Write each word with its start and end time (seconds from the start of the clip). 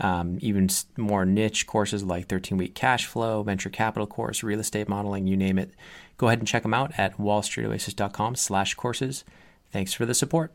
um, 0.00 0.38
even 0.40 0.68
more 0.96 1.24
niche 1.24 1.66
courses 1.66 2.02
like 2.04 2.28
13 2.28 2.58
week 2.58 2.74
cash 2.74 3.06
flow, 3.06 3.42
venture 3.42 3.70
capital 3.70 4.06
course, 4.06 4.42
real 4.42 4.60
estate 4.60 4.88
modeling, 4.88 5.26
you 5.26 5.36
name 5.36 5.58
it 5.58 5.72
Go 6.16 6.28
ahead 6.28 6.38
and 6.38 6.48
check 6.48 6.62
them 6.62 6.74
out 6.74 6.92
at 6.96 7.18
wallstreetoasis.com 7.18 8.36
slash 8.36 8.74
courses. 8.74 9.24
Thanks 9.72 9.92
for 9.92 10.06
the 10.06 10.14
support. 10.14 10.52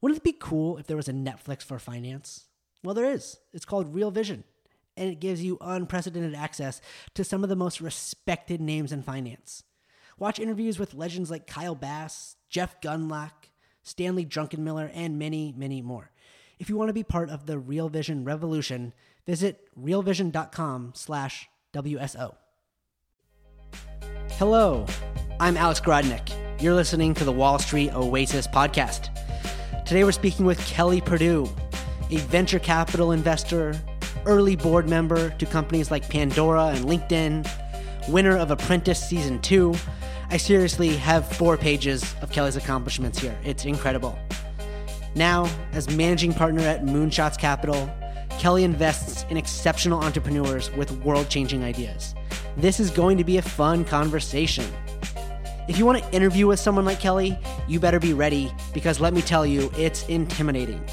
Wouldn't 0.00 0.18
it 0.18 0.24
be 0.24 0.36
cool 0.38 0.76
if 0.76 0.86
there 0.86 0.96
was 0.96 1.08
a 1.08 1.12
Netflix 1.12 1.62
for 1.62 1.78
finance? 1.78 2.44
Well, 2.82 2.94
there 2.94 3.10
is. 3.10 3.38
It's 3.54 3.64
called 3.64 3.94
Real 3.94 4.10
Vision, 4.10 4.44
and 4.96 5.08
it 5.08 5.20
gives 5.20 5.42
you 5.42 5.56
unprecedented 5.62 6.34
access 6.34 6.82
to 7.14 7.24
some 7.24 7.42
of 7.42 7.48
the 7.48 7.56
most 7.56 7.80
respected 7.80 8.60
names 8.60 8.92
in 8.92 9.02
finance. 9.02 9.62
Watch 10.18 10.38
interviews 10.38 10.78
with 10.78 10.92
legends 10.92 11.30
like 11.30 11.46
Kyle 11.46 11.74
Bass, 11.74 12.36
Jeff 12.50 12.80
Gundlach, 12.82 13.32
Stanley 13.82 14.26
Druckenmiller, 14.26 14.90
and 14.92 15.18
many, 15.18 15.54
many 15.56 15.80
more. 15.80 16.10
If 16.64 16.70
you 16.70 16.78
want 16.78 16.88
to 16.88 16.94
be 16.94 17.04
part 17.04 17.28
of 17.28 17.44
the 17.44 17.58
Real 17.58 17.90
Vision 17.90 18.24
revolution, 18.24 18.94
visit 19.26 19.68
realvision.com 19.78 20.92
slash 20.94 21.46
WSO. 21.74 22.36
Hello, 24.38 24.86
I'm 25.38 25.58
Alex 25.58 25.78
Grodnick. 25.78 26.32
You're 26.62 26.72
listening 26.72 27.12
to 27.16 27.24
the 27.24 27.32
Wall 27.32 27.58
Street 27.58 27.92
Oasis 27.92 28.46
podcast. 28.46 29.14
Today 29.84 30.04
we're 30.04 30.12
speaking 30.12 30.46
with 30.46 30.58
Kelly 30.66 31.02
Perdue, 31.02 31.50
a 32.10 32.16
venture 32.16 32.58
capital 32.58 33.12
investor, 33.12 33.78
early 34.24 34.56
board 34.56 34.88
member 34.88 35.28
to 35.36 35.44
companies 35.44 35.90
like 35.90 36.08
Pandora 36.08 36.68
and 36.68 36.86
LinkedIn, 36.86 37.46
winner 38.08 38.38
of 38.38 38.50
Apprentice 38.50 39.06
Season 39.06 39.38
2. 39.42 39.74
I 40.30 40.38
seriously 40.38 40.96
have 40.96 41.30
four 41.30 41.58
pages 41.58 42.14
of 42.22 42.32
Kelly's 42.32 42.56
accomplishments 42.56 43.18
here. 43.18 43.38
It's 43.44 43.66
incredible. 43.66 44.18
Now, 45.14 45.48
as 45.72 45.88
managing 45.96 46.34
partner 46.34 46.62
at 46.62 46.84
Moonshots 46.84 47.38
Capital, 47.38 47.88
Kelly 48.38 48.64
invests 48.64 49.24
in 49.30 49.36
exceptional 49.36 50.00
entrepreneurs 50.00 50.72
with 50.72 50.90
world 51.04 51.28
changing 51.28 51.62
ideas. 51.62 52.14
This 52.56 52.80
is 52.80 52.90
going 52.90 53.18
to 53.18 53.24
be 53.24 53.38
a 53.38 53.42
fun 53.42 53.84
conversation. 53.84 54.66
If 55.68 55.78
you 55.78 55.86
want 55.86 56.02
to 56.02 56.12
interview 56.12 56.46
with 56.46 56.58
someone 56.58 56.84
like 56.84 57.00
Kelly, 57.00 57.38
you 57.68 57.80
better 57.80 58.00
be 58.00 58.12
ready 58.12 58.52
because 58.74 59.00
let 59.00 59.14
me 59.14 59.22
tell 59.22 59.46
you, 59.46 59.70
it's 59.76 60.06
intimidating. 60.08 60.84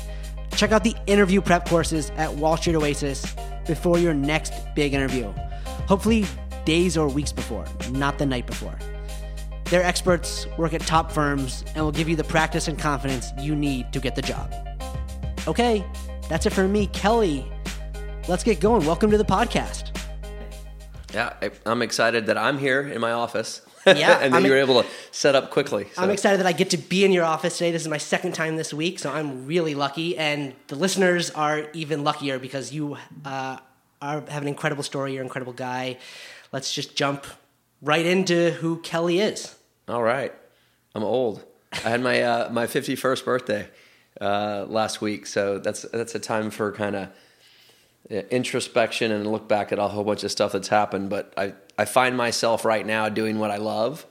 Check 0.55 0.71
out 0.71 0.83
the 0.83 0.95
interview 1.07 1.41
prep 1.41 1.67
courses 1.67 2.11
at 2.11 2.31
Wall 2.33 2.57
Street 2.57 2.75
Oasis 2.75 3.35
before 3.65 3.97
your 3.97 4.13
next 4.13 4.53
big 4.75 4.93
interview. 4.93 5.33
Hopefully, 5.87 6.25
days 6.63 6.95
or 6.95 7.07
weeks 7.09 7.31
before, 7.31 7.65
not 7.91 8.17
the 8.19 8.25
night 8.25 8.45
before. 8.45 8.77
Their 9.71 9.83
experts 9.83 10.47
work 10.57 10.73
at 10.73 10.81
top 10.81 11.13
firms 11.13 11.63
and 11.75 11.85
will 11.85 11.93
give 11.93 12.09
you 12.09 12.17
the 12.17 12.25
practice 12.25 12.67
and 12.67 12.77
confidence 12.77 13.31
you 13.39 13.55
need 13.55 13.93
to 13.93 14.01
get 14.01 14.15
the 14.15 14.21
job. 14.21 14.53
Okay, 15.47 15.81
that's 16.27 16.45
it 16.45 16.49
for 16.49 16.67
me, 16.67 16.87
Kelly. 16.87 17.49
Let's 18.27 18.43
get 18.43 18.59
going. 18.59 18.85
Welcome 18.85 19.11
to 19.11 19.17
the 19.17 19.23
podcast. 19.23 19.97
Yeah, 21.13 21.31
I, 21.41 21.51
am 21.65 21.81
excited 21.81 22.25
that 22.25 22.37
I'm 22.37 22.57
here 22.57 22.81
in 22.81 22.99
my 22.99 23.13
office. 23.13 23.61
Yeah, 23.85 24.19
and 24.21 24.33
that 24.33 24.43
you 24.43 24.49
were 24.49 24.57
able 24.57 24.83
to 24.83 24.89
set 25.11 25.35
up 25.35 25.51
quickly. 25.51 25.87
So. 25.93 26.01
I'm 26.01 26.09
excited 26.09 26.41
that 26.41 26.47
I 26.47 26.51
get 26.51 26.71
to 26.71 26.77
be 26.77 27.05
in 27.05 27.13
your 27.13 27.23
office 27.23 27.57
today. 27.57 27.71
This 27.71 27.83
is 27.83 27.87
my 27.87 27.97
second 27.97 28.33
time 28.33 28.57
this 28.57 28.73
week, 28.73 28.99
so 28.99 29.09
I'm 29.09 29.45
really 29.45 29.73
lucky, 29.73 30.17
and 30.17 30.53
the 30.67 30.75
listeners 30.75 31.29
are 31.29 31.69
even 31.71 32.03
luckier 32.03 32.39
because 32.39 32.73
you 32.73 32.97
uh, 33.23 33.57
are 34.01 34.19
have 34.19 34.41
an 34.41 34.49
incredible 34.49 34.83
story. 34.83 35.13
You're 35.13 35.21
an 35.21 35.27
incredible 35.27 35.53
guy. 35.53 35.97
Let's 36.51 36.73
just 36.73 36.97
jump 36.97 37.25
right 37.81 38.05
into 38.05 38.51
who 38.51 38.75
Kelly 38.81 39.21
is. 39.21 39.55
All 39.87 40.03
right, 40.03 40.33
I'm 40.95 41.03
old. 41.03 41.43
I 41.71 41.89
had 41.89 42.01
my 42.01 42.21
uh, 42.21 42.49
my 42.51 42.67
51st 42.67 43.25
birthday 43.25 43.67
uh, 44.19 44.65
last 44.67 45.01
week, 45.01 45.25
so 45.25 45.57
that's 45.59 45.83
that's 45.83 46.15
a 46.15 46.19
time 46.19 46.51
for 46.51 46.71
kind 46.71 46.95
of 46.95 47.09
introspection 48.09 49.11
and 49.11 49.31
look 49.31 49.47
back 49.47 49.71
at 49.71 49.79
a 49.79 49.87
whole 49.87 50.03
bunch 50.03 50.23
of 50.23 50.31
stuff 50.31 50.51
that's 50.51 50.67
happened. 50.67 51.09
But 51.09 51.33
I, 51.37 51.53
I 51.77 51.85
find 51.85 52.17
myself 52.17 52.65
right 52.65 52.85
now 52.85 53.09
doing 53.09 53.39
what 53.39 53.51
I 53.51 53.57
love. 53.57 54.05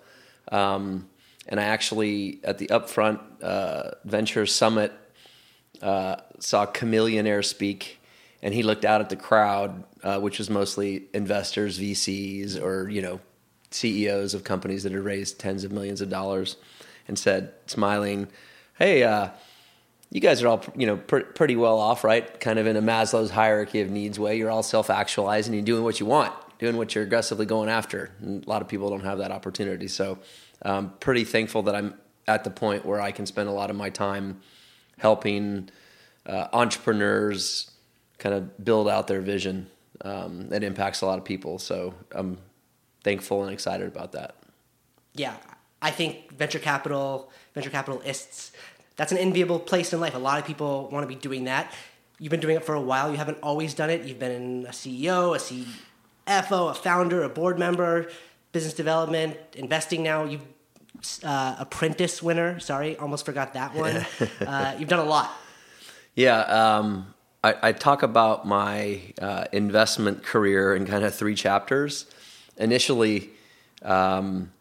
Um, 0.51 1.09
and 1.47 1.61
I 1.61 1.65
actually, 1.65 2.41
at 2.45 2.59
the 2.59 2.69
Upfront 2.69 3.21
uh, 3.43 3.93
Venture 4.05 4.47
Summit, 4.47 4.93
uh, 5.83 6.17
saw 6.39 6.67
Chamillionaire 6.67 7.45
speak. 7.45 7.99
And 8.43 8.55
he 8.55 8.63
looked 8.63 8.87
out 8.87 9.03
at 9.03 9.11
the 9.11 9.17
crowd, 9.17 9.85
uh, 10.03 10.19
which 10.19 10.39
was 10.39 10.49
mostly 10.49 11.05
investors, 11.13 11.79
VCs, 11.79 12.61
or, 12.61 12.89
you 12.89 13.03
know, 13.03 13.21
CEOs 13.71 14.35
of 14.35 14.45
companies 14.45 14.83
that 14.83 14.93
had 14.93 15.03
raised 15.03 15.39
tens 15.39 15.65
of 15.65 15.73
millions 15.73 16.01
of 16.01 16.09
dollars, 16.09 16.57
and 17.09 17.19
said, 17.19 17.53
smiling, 17.67 18.29
Hey, 18.79 19.03
uh, 19.03 19.31
you 20.11 20.21
guys 20.21 20.43
are 20.43 20.49
all 20.49 20.65
you 20.77 20.87
know 20.87 20.97
pr- 20.97 21.21
pretty 21.21 21.57
well 21.57 21.79
off, 21.79 22.03
right? 22.05 22.41
Kind 22.41 22.59
of 22.59 22.67
in 22.67 22.77
a 22.77 22.83
Maslow's 22.83 23.31
hierarchy 23.31 23.81
of 23.81 23.91
needs 23.91 24.19
way. 24.19 24.37
You're 24.37 24.51
all 24.51 24.63
self-actualizing. 24.63 25.55
You're 25.55 25.63
doing 25.63 25.85
what 25.85 26.01
you 26.01 26.07
want, 26.07 26.33
doing 26.59 26.77
what 26.77 26.95
you're 26.95 27.05
aggressively 27.05 27.47
going 27.47 27.69
after. 27.69 28.11
And 28.21 28.45
a 28.45 28.49
lot 28.49 28.63
of 28.63 28.69
people 28.69 28.91
don't 28.91 29.05
have 29.05 29.19
that 29.19 29.31
opportunity. 29.31 29.89
So, 29.89 30.19
I'm 30.63 30.75
um, 30.75 30.93
pretty 31.01 31.25
thankful 31.25 31.63
that 31.63 31.75
I'm 31.75 31.95
at 32.27 32.45
the 32.45 32.51
point 32.51 32.85
where 32.85 33.01
I 33.01 33.13
can 33.13 33.25
spend 33.25 33.49
a 33.49 33.53
lot 33.53 33.71
of 33.71 33.77
my 33.77 33.89
time 33.89 34.41
helping 34.99 35.71
uh, 36.27 36.49
entrepreneurs 36.53 37.71
kind 38.19 38.35
of 38.35 38.63
build 38.63 38.89
out 38.89 39.07
their 39.07 39.23
vision 39.23 39.69
um, 40.03 40.49
that 40.51 40.63
impacts 40.63 41.01
a 41.01 41.07
lot 41.07 41.19
of 41.19 41.25
people. 41.25 41.59
So, 41.59 41.95
I'm 42.13 42.39
thankful 43.03 43.43
and 43.43 43.53
excited 43.53 43.87
about 43.87 44.13
that. 44.13 44.37
Yeah, 45.15 45.35
I 45.83 45.91
think 45.91 46.33
venture 46.33 46.59
capital, 46.59 47.31
venture 47.55 47.71
capitalists 47.71 48.53
that's 49.01 49.13
an 49.13 49.19
enviable 49.19 49.59
place 49.59 49.95
in 49.95 50.01
life. 50.01 50.15
A 50.15 50.19
lot 50.19 50.39
of 50.39 50.45
people 50.45 50.91
want 50.93 51.05
to 51.05 51.07
be 51.09 51.15
doing 51.15 51.45
that. 51.45 51.73
You've 52.19 52.31
been 52.31 52.41
doing 52.41 52.57
it 52.57 52.65
for 52.67 52.75
a 52.75 52.81
while. 52.83 53.11
You 53.11 53.17
haven't 53.17 53.39
always 53.43 53.73
done 53.73 53.89
it. 53.89 54.03
You've 54.05 54.19
been 54.19 54.67
a 54.67 54.73
CEO, 54.73 55.35
a 55.35 56.31
CFO, 56.31 56.71
a 56.71 56.75
founder, 56.75 57.23
a 57.23 57.31
board 57.31 57.59
member, 57.59 58.11
business 58.53 58.75
development, 58.75 59.39
investing 59.55 60.03
now. 60.03 60.25
You've 60.25 60.45
uh, 61.25 61.57
apprentice 61.59 62.23
winner. 62.23 62.61
Sorry, 62.61 62.99
almost 62.99 63.25
forgot 63.25 63.55
that 63.55 63.75
one. 63.75 64.05
uh, 64.47 64.77
you've 64.79 64.91
done 64.91 64.99
a 64.99 65.09
lot. 65.09 65.31
Yeah, 66.15 66.41
um, 66.41 67.15
I, 67.43 67.55
I, 67.63 67.73
talk 67.73 68.03
about 68.03 68.47
my 68.47 69.01
uh, 69.19 69.47
investment 69.51 70.25
career 70.25 70.75
in 70.75 70.85
kind 70.85 71.05
of 71.05 71.15
three 71.15 71.35
chapters. 71.35 72.05
Initially, 72.61 73.31
um, 73.83 74.53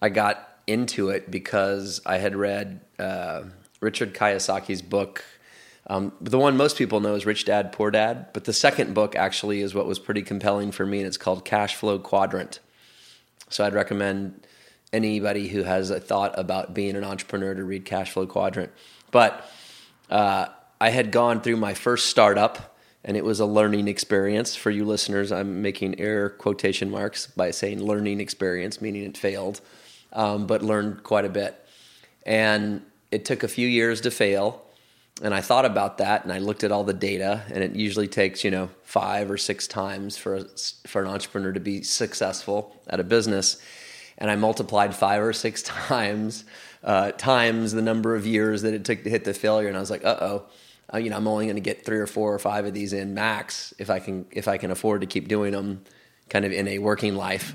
I 0.00 0.10
got 0.10 0.48
into 0.66 1.08
it 1.08 1.30
because 1.30 2.00
I 2.06 2.18
had 2.18 2.36
read 2.36 2.80
uh, 2.98 3.44
Richard 3.80 4.14
Kiyosaki's 4.14 4.82
book. 4.82 5.24
Um, 5.86 6.12
the 6.20 6.38
one 6.38 6.56
most 6.56 6.76
people 6.76 7.00
know 7.00 7.14
is 7.14 7.24
Rich 7.24 7.46
Dad 7.46 7.72
Poor 7.72 7.90
Dad, 7.90 8.26
but 8.34 8.44
the 8.44 8.52
second 8.52 8.94
book 8.94 9.16
actually 9.16 9.62
is 9.62 9.74
what 9.74 9.86
was 9.86 9.98
pretty 9.98 10.22
compelling 10.22 10.70
for 10.70 10.84
me, 10.84 10.98
and 10.98 11.06
it's 11.06 11.16
called 11.16 11.44
Cash 11.44 11.74
Flow 11.74 11.98
Quadrant. 11.98 12.60
So 13.48 13.64
I'd 13.64 13.72
recommend 13.72 14.46
anybody 14.92 15.48
who 15.48 15.62
has 15.62 15.90
a 15.90 16.00
thought 16.00 16.38
about 16.38 16.74
being 16.74 16.96
an 16.96 17.04
entrepreneur 17.04 17.54
to 17.54 17.64
read 17.64 17.86
Cash 17.86 18.12
Flow 18.12 18.26
Quadrant. 18.26 18.70
But 19.10 19.48
uh, 20.10 20.46
I 20.80 20.90
had 20.90 21.10
gone 21.10 21.40
through 21.40 21.56
my 21.56 21.72
first 21.72 22.06
startup, 22.06 22.76
and 23.04 23.16
it 23.16 23.24
was 23.24 23.40
a 23.40 23.46
learning 23.46 23.88
experience. 23.88 24.54
For 24.54 24.70
you 24.70 24.84
listeners, 24.84 25.32
I'm 25.32 25.62
making 25.62 26.00
air 26.00 26.30
quotation 26.30 26.90
marks 26.90 27.26
by 27.26 27.50
saying 27.50 27.82
learning 27.82 28.20
experience, 28.20 28.80
meaning 28.80 29.04
it 29.04 29.16
failed, 29.16 29.60
um, 30.12 30.46
but 30.46 30.62
learned 30.62 31.02
quite 31.02 31.24
a 31.24 31.28
bit. 31.28 31.64
And 32.26 32.82
it 33.10 33.24
took 33.24 33.42
a 33.42 33.48
few 33.48 33.66
years 33.66 34.00
to 34.02 34.10
fail 34.10 34.64
and 35.20 35.34
I 35.34 35.40
thought 35.40 35.64
about 35.64 35.98
that 35.98 36.22
and 36.22 36.32
I 36.32 36.38
looked 36.38 36.64
at 36.64 36.70
all 36.70 36.84
the 36.84 36.92
data 36.92 37.42
and 37.48 37.62
it 37.62 37.74
usually 37.74 38.08
takes, 38.08 38.44
you 38.44 38.50
know, 38.50 38.70
5 38.84 39.30
or 39.30 39.36
6 39.36 39.66
times 39.66 40.16
for 40.16 40.36
a, 40.36 40.44
for 40.86 41.02
an 41.02 41.08
entrepreneur 41.08 41.52
to 41.52 41.60
be 41.60 41.82
successful 41.82 42.76
at 42.86 43.00
a 43.00 43.04
business 43.04 43.60
and 44.16 44.30
I 44.30 44.36
multiplied 44.36 44.94
5 44.94 45.22
or 45.22 45.32
6 45.32 45.62
times 45.88 46.44
uh, 46.84 47.10
times 47.12 47.72
the 47.72 47.82
number 47.82 48.14
of 48.14 48.26
years 48.26 48.62
that 48.62 48.74
it 48.74 48.84
took 48.84 49.02
to 49.02 49.10
hit 49.10 49.24
the 49.24 49.34
failure 49.34 49.66
and 49.66 49.76
I 49.76 49.80
was 49.80 49.90
like, 49.90 50.04
"Uh-oh. 50.04 50.44
Uh, 50.92 50.98
you 50.98 51.10
know, 51.10 51.16
I'm 51.16 51.28
only 51.28 51.46
going 51.46 51.56
to 51.56 51.60
get 51.60 51.84
3 51.84 51.98
or 51.98 52.06
4 52.06 52.34
or 52.34 52.38
5 52.38 52.66
of 52.66 52.74
these 52.74 52.92
in 52.92 53.14
max 53.14 53.74
if 53.78 53.90
I 53.90 53.98
can 53.98 54.26
if 54.30 54.48
I 54.48 54.56
can 54.56 54.70
afford 54.70 55.02
to 55.02 55.06
keep 55.06 55.28
doing 55.28 55.52
them 55.52 55.84
kind 56.28 56.44
of 56.44 56.52
in 56.52 56.68
a 56.68 56.78
working 56.78 57.14
life." 57.14 57.54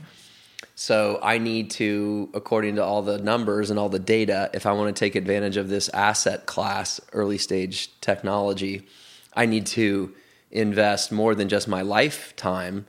So 0.75 1.19
I 1.21 1.37
need 1.37 1.69
to, 1.71 2.29
according 2.33 2.75
to 2.75 2.83
all 2.83 3.01
the 3.03 3.19
numbers 3.19 3.69
and 3.69 3.77
all 3.77 3.89
the 3.89 3.99
data, 3.99 4.49
if 4.53 4.65
I 4.65 4.71
want 4.71 4.95
to 4.95 4.99
take 4.99 5.15
advantage 5.15 5.57
of 5.57 5.69
this 5.69 5.89
asset 5.89 6.45
class, 6.45 6.99
early 7.11 7.37
stage 7.37 7.91
technology, 8.01 8.87
I 9.35 9.45
need 9.45 9.67
to 9.67 10.13
invest 10.51 11.11
more 11.11 11.35
than 11.35 11.49
just 11.49 11.67
my 11.67 11.81
lifetime. 11.81 12.87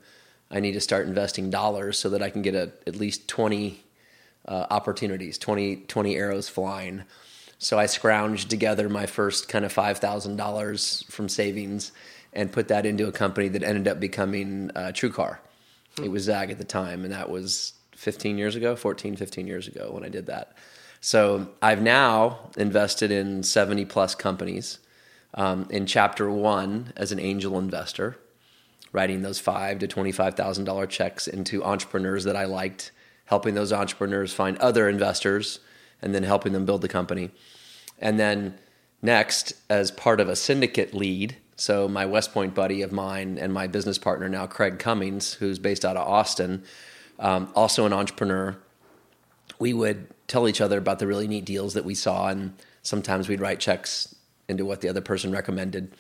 I 0.51 0.61
need 0.61 0.73
to 0.73 0.81
start 0.81 1.07
investing 1.07 1.51
dollars 1.51 1.99
so 1.99 2.11
that 2.11 2.23
I 2.23 2.31
can 2.31 2.43
get 2.43 2.55
a, 2.55 2.73
at 2.87 2.97
least 2.97 3.29
20 3.29 3.83
uh, 4.47 4.67
opportunities, 4.71 5.37
20, 5.37 5.77
20 5.77 6.17
arrows 6.17 6.49
flying. 6.49 7.03
So 7.59 7.79
I 7.79 7.87
scrounged 7.87 8.49
together 8.49 8.89
my 8.89 9.07
first 9.07 9.49
kind 9.49 9.65
of 9.65 9.73
five 9.73 9.99
thousand 9.99 10.37
dollars 10.37 11.05
from 11.11 11.29
savings 11.29 11.93
and 12.33 12.53
put 12.53 12.69
that 12.69 12.85
into 12.85 13.07
a 13.07 13.13
company 13.13 13.49
that 13.49 13.63
ended 13.63 13.89
up 13.89 14.01
becoming 14.01 14.71
uh, 14.75 14.93
TrueCar. 14.93 15.39
It 16.03 16.11
was 16.11 16.25
Zag 16.25 16.51
at 16.51 16.59
the 16.59 16.65
time, 16.65 17.05
and 17.05 17.13
that 17.13 17.31
was 17.31 17.75
15 17.95 18.37
years 18.37 18.57
ago, 18.57 18.75
14, 18.75 19.15
15 19.15 19.47
years 19.47 19.69
ago 19.69 19.91
when 19.93 20.05
I 20.05 20.09
did 20.09 20.27
that. 20.27 20.57
So 21.01 21.49
I've 21.63 21.81
now 21.81 22.51
invested 22.57 23.11
in 23.11 23.43
70 23.43 23.85
plus 23.85 24.15
companies. 24.15 24.79
Um, 25.35 25.67
in 25.71 25.87
chapter 25.87 26.31
one, 26.31 26.93
as 26.97 27.13
an 27.13 27.21
angel 27.21 27.59
investor, 27.59 28.17
writing 28.93 29.23
those 29.23 29.41
five 29.41 29.81
to 29.81 29.89
twenty-five 29.89 30.35
thousand 30.35 30.65
dollar 30.65 30.87
checks 30.87 31.27
into 31.27 31.63
entrepreneurs 31.65 32.25
that 32.25 32.37
I 32.37 32.45
liked, 32.45 32.93
helping 33.27 33.55
those 33.55 33.73
entrepreneurs 33.73 34.33
find 34.33 34.57
other 34.59 34.89
investors, 34.89 35.59
and 36.05 36.15
then 36.15 36.23
helping 36.23 36.53
them 36.53 36.67
build 36.67 36.83
the 36.83 36.89
company. 36.89 37.31
And 37.99 38.21
then 38.21 38.59
next, 39.01 39.55
as 39.71 39.91
part 39.91 40.21
of 40.21 40.29
a 40.29 40.37
syndicate 40.37 40.93
lead, 40.93 41.37
so 41.57 41.89
my 41.89 42.05
West 42.05 42.33
Point 42.33 42.55
buddy 42.55 42.83
of 42.83 42.93
mine 42.93 43.39
and 43.39 43.53
my 43.53 43.67
business 43.67 43.97
partner 43.97 44.29
now, 44.29 44.47
Craig 44.47 44.79
Cummings, 44.79 45.35
who's 45.35 45.59
based 45.59 45.85
out 45.85 45.97
of 45.97 46.07
Austin, 46.07 46.63
um, 47.19 47.51
also 47.57 47.87
an 47.87 47.93
entrepreneur, 47.93 48.57
we 49.59 49.73
would 49.73 50.09
tell 50.29 50.47
each 50.47 50.61
other 50.61 50.77
about 50.77 50.99
the 50.99 51.07
really 51.07 51.27
neat 51.27 51.47
deals 51.47 51.73
that 51.73 51.85
we 51.85 51.95
saw, 51.95 52.29
and 52.29 52.55
sometimes 52.83 53.29
we'd 53.29 53.41
write 53.41 53.61
checks 53.61 54.15
into 54.47 54.67
what 54.67 54.83
the 54.83 54.89
other 54.89 55.01
person 55.01 55.33
recommended. 55.33 55.95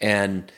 And 0.00 0.50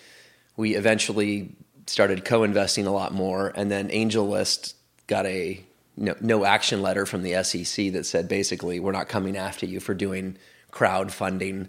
we 0.57 0.77
eventually 0.77 1.57
started 1.87 2.25
co-investing 2.25 2.87
a 2.87 2.93
lot 2.93 3.13
more, 3.13 3.53
and 3.57 3.73
then 3.73 3.89
AngelList 3.89 4.75
got 5.09 5.27
a 5.27 5.65
no, 5.97 6.15
no 6.21 6.45
action 6.45 6.83
letter 6.83 7.07
from 7.07 7.23
the 7.23 7.43
SEC 7.45 7.93
that 7.93 8.05
said 8.05 8.29
basically 8.29 8.81
we're 8.81 8.93
not 8.93 9.09
coming 9.09 9.37
after 9.37 9.67
you 9.67 9.81
for 9.81 9.95
doing 9.95 10.37
crowdfunding 10.73 11.69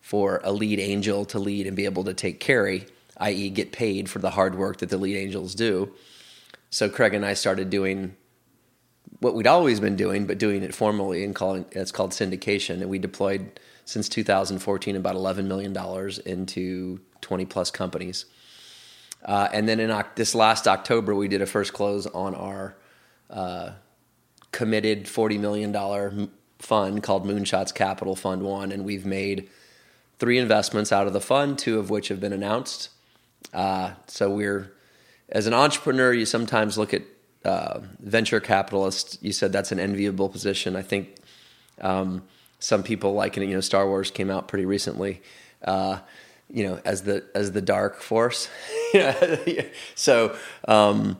for 0.00 0.40
a 0.44 0.52
lead 0.52 0.78
angel 0.78 1.24
to 1.24 1.38
lead 1.38 1.66
and 1.66 1.76
be 1.76 1.86
able 1.86 2.04
to 2.04 2.14
take 2.14 2.38
carry, 2.38 2.86
i.e., 3.18 3.50
get 3.50 3.72
paid 3.72 4.08
for 4.08 4.18
the 4.18 4.30
hard 4.30 4.54
work 4.54 4.78
that 4.78 4.90
the 4.90 4.98
lead 4.98 5.16
angels 5.16 5.54
do. 5.54 5.92
So 6.70 6.88
Craig 6.88 7.14
and 7.14 7.24
I 7.24 7.34
started 7.34 7.70
doing 7.70 8.16
what 9.20 9.34
we'd 9.34 9.46
always 9.46 9.80
been 9.80 9.96
doing, 9.96 10.26
but 10.26 10.38
doing 10.38 10.62
it 10.62 10.74
formally 10.74 11.24
and 11.24 11.34
calling 11.34 11.64
it's 11.72 11.90
called 11.90 12.10
syndication. 12.10 12.80
And 12.82 12.90
we 12.90 12.98
deployed 12.98 13.58
since 13.84 14.08
2014 14.08 14.96
about 14.96 15.14
11 15.14 15.48
million 15.48 15.72
dollars 15.72 16.18
into 16.18 17.00
20 17.20 17.46
plus 17.46 17.70
companies. 17.70 18.26
Uh, 19.24 19.48
and 19.52 19.66
then 19.68 19.80
in 19.80 20.04
this 20.16 20.34
last 20.34 20.68
October, 20.68 21.14
we 21.14 21.28
did 21.28 21.40
a 21.40 21.46
first 21.46 21.72
close 21.72 22.06
on 22.08 22.34
our 22.34 22.76
uh, 23.30 23.70
committed 24.52 25.04
$40 25.04 25.38
million 25.40 26.30
fund 26.58 27.02
called 27.02 27.26
Moonshots 27.26 27.74
Capital 27.74 28.16
Fund 28.16 28.42
One, 28.42 28.72
and 28.72 28.84
we've 28.84 29.06
made 29.06 29.48
three 30.18 30.38
investments 30.38 30.92
out 30.92 31.06
of 31.06 31.12
the 31.12 31.20
fund, 31.20 31.58
two 31.58 31.78
of 31.78 31.90
which 31.90 32.08
have 32.08 32.20
been 32.20 32.32
announced. 32.32 32.90
Uh, 33.52 33.92
so 34.06 34.30
we're, 34.30 34.72
as 35.28 35.46
an 35.46 35.54
entrepreneur, 35.54 36.12
you 36.12 36.24
sometimes 36.24 36.78
look 36.78 36.94
at 36.94 37.02
uh, 37.44 37.80
venture 38.00 38.40
capitalists. 38.40 39.18
You 39.20 39.32
said 39.32 39.52
that's 39.52 39.72
an 39.72 39.78
enviable 39.78 40.28
position. 40.28 40.76
I 40.76 40.82
think 40.82 41.16
um, 41.80 42.22
some 42.58 42.82
people 42.82 43.12
like 43.12 43.36
it. 43.36 43.46
you 43.46 43.54
know 43.54 43.60
Star 43.60 43.86
Wars 43.86 44.10
came 44.10 44.30
out 44.30 44.48
pretty 44.48 44.64
recently. 44.64 45.20
Uh, 45.62 45.98
you 46.50 46.66
know, 46.66 46.80
as 46.84 47.02
the 47.02 47.24
as 47.34 47.52
the 47.52 47.60
dark 47.60 48.00
force. 48.00 48.48
so 49.94 50.36
um, 50.68 51.18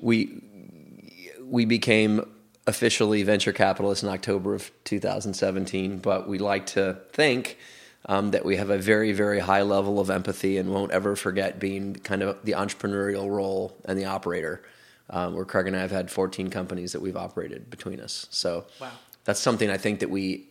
we 0.00 0.42
we 1.50 1.64
became 1.64 2.24
officially 2.66 3.22
venture 3.22 3.52
capitalists 3.52 4.04
in 4.04 4.08
October 4.08 4.54
of 4.54 4.70
2017, 4.84 5.98
but 5.98 6.28
we 6.28 6.38
like 6.38 6.66
to 6.66 6.98
think 7.12 7.58
um, 8.06 8.30
that 8.30 8.44
we 8.44 8.56
have 8.56 8.70
a 8.70 8.78
very, 8.78 9.12
very 9.12 9.40
high 9.40 9.62
level 9.62 9.98
of 9.98 10.08
empathy 10.08 10.56
and 10.56 10.72
won't 10.72 10.92
ever 10.92 11.16
forget 11.16 11.58
being 11.58 11.94
kind 11.96 12.22
of 12.22 12.38
the 12.44 12.52
entrepreneurial 12.52 13.28
role 13.28 13.76
and 13.84 13.98
the 13.98 14.04
operator. 14.04 14.62
Um, 15.12 15.34
where 15.34 15.44
Craig 15.44 15.66
and 15.66 15.74
I 15.74 15.80
have 15.80 15.90
had 15.90 16.08
14 16.08 16.50
companies 16.50 16.92
that 16.92 17.02
we've 17.02 17.16
operated 17.16 17.68
between 17.68 17.98
us. 17.98 18.28
So 18.30 18.66
wow. 18.80 18.92
that's 19.24 19.40
something 19.40 19.68
I 19.68 19.76
think 19.76 19.98
that 20.00 20.08
we 20.08 20.46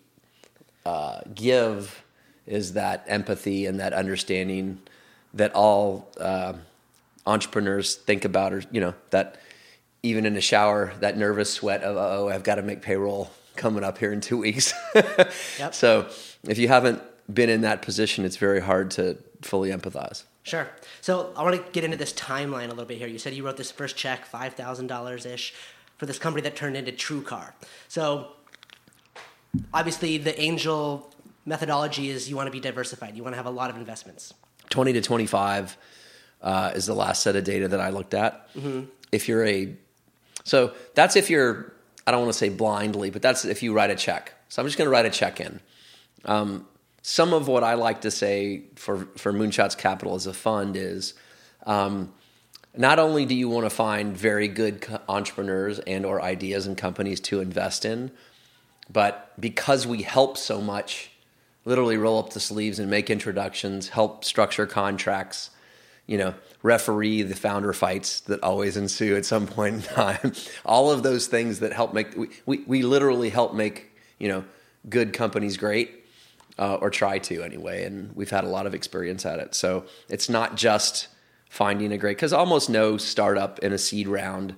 uh, 0.86 1.22
give 1.34 2.04
is 2.45 2.74
that 2.74 3.06
empathy 3.07 3.68
and 3.68 3.80
that 3.80 3.94
understanding 3.94 4.81
that 5.34 5.54
all 5.54 6.10
uh, 6.19 6.54
entrepreneurs 7.25 7.95
think 7.95 8.25
about, 8.25 8.52
or 8.52 8.63
you 8.69 8.81
know 8.81 8.94
that 9.12 9.40
even 10.04 10.25
in 10.25 10.34
the 10.34 10.42
shower, 10.42 10.94
that 11.00 11.18
nervous 11.18 11.54
sweat 11.54 11.84
of, 11.84 11.98
oh, 11.98 12.30
I've 12.30 12.44
got 12.44 12.56
to 12.56 12.62
make 12.62 12.81
payroll 12.81 13.31
coming 13.56 13.84
up 13.84 13.98
here 13.98 14.13
in 14.13 14.22
two 14.22 14.38
weeks. 14.38 14.74
yep. 14.96 15.74
So 15.74 16.07
if 16.48 16.57
you 16.57 16.68
haven't 16.68 17.01
been 17.31 17.50
in 17.50 17.62
that 17.62 17.81
position, 17.81 18.25
it's 18.25 18.38
very 18.38 18.62
hard 18.62 18.92
to 18.92 19.18
fully 19.42 19.69
empathize. 19.69 20.24
Sure. 20.44 20.68
So 21.01 21.34
I 21.36 21.44
want 21.44 21.63
to 21.63 21.72
get 21.72 21.84
into 21.84 21.98
this 21.98 22.13
timeline 22.13 22.66
a 22.66 22.69
little 22.69 22.86
bit 22.86 22.98
here. 22.98 23.07
You 23.07 23.19
said 23.19 23.34
you 23.34 23.46
wrote 23.46 23.57
this 23.57 23.72
first 23.72 23.96
check, 23.96 24.25
five 24.25 24.54
thousand 24.54 24.88
dollars 24.88 25.25
ish, 25.25 25.54
for 25.98 26.06
this 26.06 26.18
company 26.18 26.42
that 26.44 26.56
turned 26.56 26.75
into 26.75 26.92
TrueCar. 26.92 27.52
So 27.88 28.31
obviously, 29.74 30.18
the 30.18 30.40
angel 30.42 31.13
methodology 31.45 32.10
is 32.10 32.30
you 32.30 32.36
want 32.36 32.48
to 32.48 32.52
be 32.52 32.60
diversified. 32.60 33.16
You 33.16 33.24
want 33.24 33.34
to 33.34 33.38
have 33.38 33.45
a 33.45 33.52
lot 33.52 33.69
of 33.69 33.75
investments. 33.75 34.34
Twenty 34.69 34.94
to 34.94 35.02
twenty-five 35.02 35.78
uh, 36.42 36.72
is 36.74 36.86
the 36.86 36.95
last 36.95 37.22
set 37.22 37.36
of 37.36 37.44
data 37.44 37.68
that 37.68 37.81
I 37.81 37.90
looked 37.90 38.13
at. 38.13 38.52
Mm-hmm. 38.56 38.86
If 39.12 39.28
you're 39.28 39.45
a 39.45 39.75
so 40.44 40.74
that's 40.95 41.15
if 41.15 41.30
you're, 41.30 41.74
I 42.07 42.12
don't 42.12 42.21
want 42.21 42.33
to 42.33 42.38
say 42.38 42.50
blindly, 42.50 43.09
but 43.09 43.21
that's 43.21 43.45
if 43.45 43.62
you 43.63 43.74
write 43.74 43.89
a 43.89 43.95
check. 43.95 44.33
So 44.50 44.62
I'm 44.62 44.68
just 44.68 44.77
going 44.77 44.88
to 44.88 44.91
write 44.91 45.06
a 45.06 45.09
check 45.09 45.39
in. 45.39 45.59
Um, 46.25 46.68
some 47.01 47.33
of 47.33 47.47
what 47.47 47.63
I 47.63 47.75
like 47.75 48.01
to 48.01 48.12
say 48.12 48.63
for, 48.75 49.07
for 49.15 49.31
Moonshots 49.31 49.77
Capital 49.77 50.15
as 50.15 50.27
a 50.27 50.33
fund 50.33 50.75
is 50.75 51.13
um, 51.65 52.12
not 52.75 53.00
only 53.00 53.25
do 53.25 53.36
you 53.36 53.50
want 53.50 53.65
to 53.65 53.69
find 53.69 54.15
very 54.15 54.47
good 54.47 54.86
entrepreneurs 55.07 55.80
and 55.80 56.06
or 56.06 56.21
ideas 56.21 56.68
and 56.68 56.77
companies 56.77 57.19
to 57.21 57.42
invest 57.42 57.85
in, 57.85 58.12
but 58.92 59.33
because 59.39 59.85
we 59.85 60.01
help 60.01 60.38
so 60.38 60.62
much, 60.62 61.12
literally 61.65 61.97
roll 61.97 62.19
up 62.19 62.31
the 62.31 62.39
sleeves 62.39 62.80
and 62.80 62.89
make 62.89 63.09
introductions, 63.09 63.89
help 63.89 64.25
structure 64.25 64.65
contracts, 64.65 65.51
you 66.09 66.17
know, 66.17 66.33
referee 66.63 67.21
the 67.21 67.35
founder 67.35 67.71
fights 67.71 68.21
that 68.21 68.41
always 68.41 68.75
ensue 68.75 69.15
at 69.15 69.25
some 69.25 69.45
point 69.45 69.75
in 69.75 69.81
time. 69.83 70.33
All 70.65 70.89
of 70.89 71.03
those 71.03 71.27
things 71.27 71.59
that 71.59 71.71
help 71.71 71.94
make 71.94 72.17
we, 72.17 72.29
we, 72.47 72.63
we 72.65 72.81
literally 72.81 73.29
help 73.29 73.53
make 73.53 73.91
you 74.17 74.28
know 74.28 74.44
good 74.89 75.13
companies 75.13 75.56
great 75.56 76.04
uh, 76.57 76.75
or 76.75 76.89
try 76.89 77.19
to 77.19 77.44
anyway. 77.44 77.83
And 77.83 78.16
we've 78.16 78.31
had 78.31 78.44
a 78.44 78.47
lot 78.47 78.66
of 78.66 78.73
experience 78.73 79.23
at 79.23 79.37
it. 79.37 79.54
So 79.54 79.85
it's 80.09 80.30
not 80.30 80.57
just 80.57 81.09
finding 81.47 81.92
a 81.92 81.97
great 81.97 82.18
because 82.18 82.33
almost 82.33 82.71
no 82.71 82.97
startup 82.97 83.59
in 83.59 83.71
a 83.71 83.78
seed 83.78 84.07
round 84.07 84.56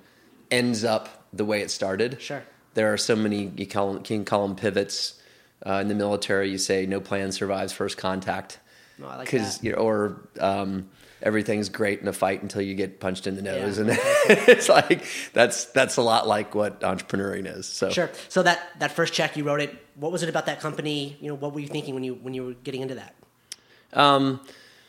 ends 0.52 0.86
up 0.86 1.28
the 1.34 1.44
way 1.44 1.60
it 1.60 1.70
started. 1.70 2.22
Sure. 2.22 2.44
There 2.76 2.94
are 2.94 2.98
so 2.98 3.14
many 3.14 3.52
you, 3.58 3.68
call, 3.68 3.96
you 3.96 4.00
can 4.04 4.24
call 4.24 4.48
them 4.48 4.56
pivots. 4.56 5.16
Uh, 5.64 5.74
in 5.74 5.90
the 5.90 5.96
military, 5.96 6.50
you 6.50 6.58
say 6.58 6.88
no 6.88 7.00
plan 7.00 7.32
survives 7.32 7.72
first 7.72 7.96
contact. 7.98 8.60
No, 8.98 9.08
I 9.08 9.18
like 9.18 9.30
that. 9.30 9.60
You 9.62 9.74
know, 9.74 9.78
or 9.78 10.22
um, 10.40 10.90
everything's 11.22 11.70
great 11.70 12.02
in 12.02 12.08
a 12.08 12.14
fight 12.14 12.42
until 12.42 12.62
you 12.62 12.76
get 12.76 13.00
punched 13.00 13.28
in 13.28 13.36
the 13.36 13.42
nose. 13.42 13.78
Yeah. 13.78 13.86
and 13.86 13.92
it's 14.48 14.70
like 14.70 15.06
that's 15.34 15.66
that's 15.66 15.98
a 15.98 16.02
lot 16.02 16.28
like 16.28 16.56
what 16.56 16.82
entrepreneuring 16.82 17.46
is 17.46 17.66
so. 17.68 17.90
Sure. 17.90 18.10
So 18.30 18.44
that 18.44 18.60
that 18.80 18.92
first 18.92 19.14
check 19.14 19.38
you 19.38 19.44
wrote 19.44 19.62
it. 19.62 19.76
What 19.96 20.12
was 20.12 20.24
it 20.24 20.30
about 20.30 20.46
that 20.48 20.60
company? 20.60 21.18
You 21.20 21.30
know 21.30 21.36
what 21.36 21.54
were 21.54 21.60
you 21.60 21.68
thinking 21.68 21.94
when 21.94 22.04
you 22.04 22.16
when 22.16 22.34
you 22.34 22.46
were 22.46 22.54
getting 22.54 22.82
into 22.82 22.96
that? 22.96 23.16
Um, 23.94 24.40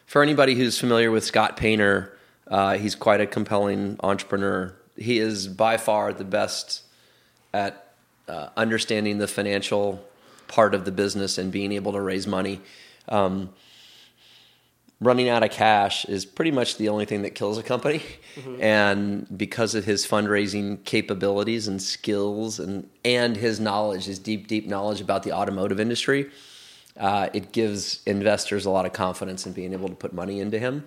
for 0.07 0.23
anybody 0.23 0.55
who's 0.55 0.79
familiar 0.79 1.11
with 1.11 1.25
scott 1.25 1.57
painter 1.57 2.17
uh, 2.53 2.77
he's 2.77 2.95
quite 2.95 3.21
a 3.21 3.27
compelling 3.27 3.99
entrepreneur. 4.03 4.75
He 4.97 5.19
is 5.19 5.49
by 5.49 5.79
far 5.79 6.13
the 6.13 6.25
best 6.25 6.83
at 7.55 7.95
uh, 8.29 8.49
understanding 8.57 9.19
the 9.19 9.27
financial 9.27 10.05
part 10.49 10.75
of 10.75 10.85
the 10.85 10.93
business 10.93 11.39
and 11.39 11.51
being 11.51 11.73
able 11.73 11.93
to 11.93 12.01
raise 12.01 12.27
money. 12.27 12.61
Um, 13.09 13.55
running 15.03 15.29
out 15.29 15.43
of 15.43 15.51
cash 15.51 16.05
is 16.05 16.25
pretty 16.25 16.53
much 16.53 16.77
the 16.77 16.89
only 16.89 17.05
thing 17.05 17.23
that 17.23 17.35
kills 17.35 17.59
a 17.59 17.63
company. 17.63 18.03
Mm-hmm. 18.37 18.63
And 18.63 19.39
because 19.39 19.75
of 19.75 19.85
his 19.85 20.07
fundraising 20.07 20.83
capabilities 20.85 21.69
and 21.69 21.83
skills 21.83 22.59
and 22.59 22.89
and 23.05 23.37
his 23.37 23.61
knowledge, 23.61 24.07
his 24.07 24.19
deep 24.19 24.47
deep 24.47 24.67
knowledge 24.67 25.01
about 25.01 25.23
the 25.23 25.33
automotive 25.33 25.81
industry, 25.81 26.31
uh, 26.97 27.29
it 27.35 27.53
gives 27.53 28.03
investors 28.07 28.65
a 28.65 28.71
lot 28.71 28.87
of 28.87 28.93
confidence 28.93 29.47
in 29.47 29.53
being 29.53 29.73
able 29.73 29.89
to 29.89 29.95
put 29.95 30.13
money 30.13 30.41
into 30.41 30.59
him. 30.59 30.85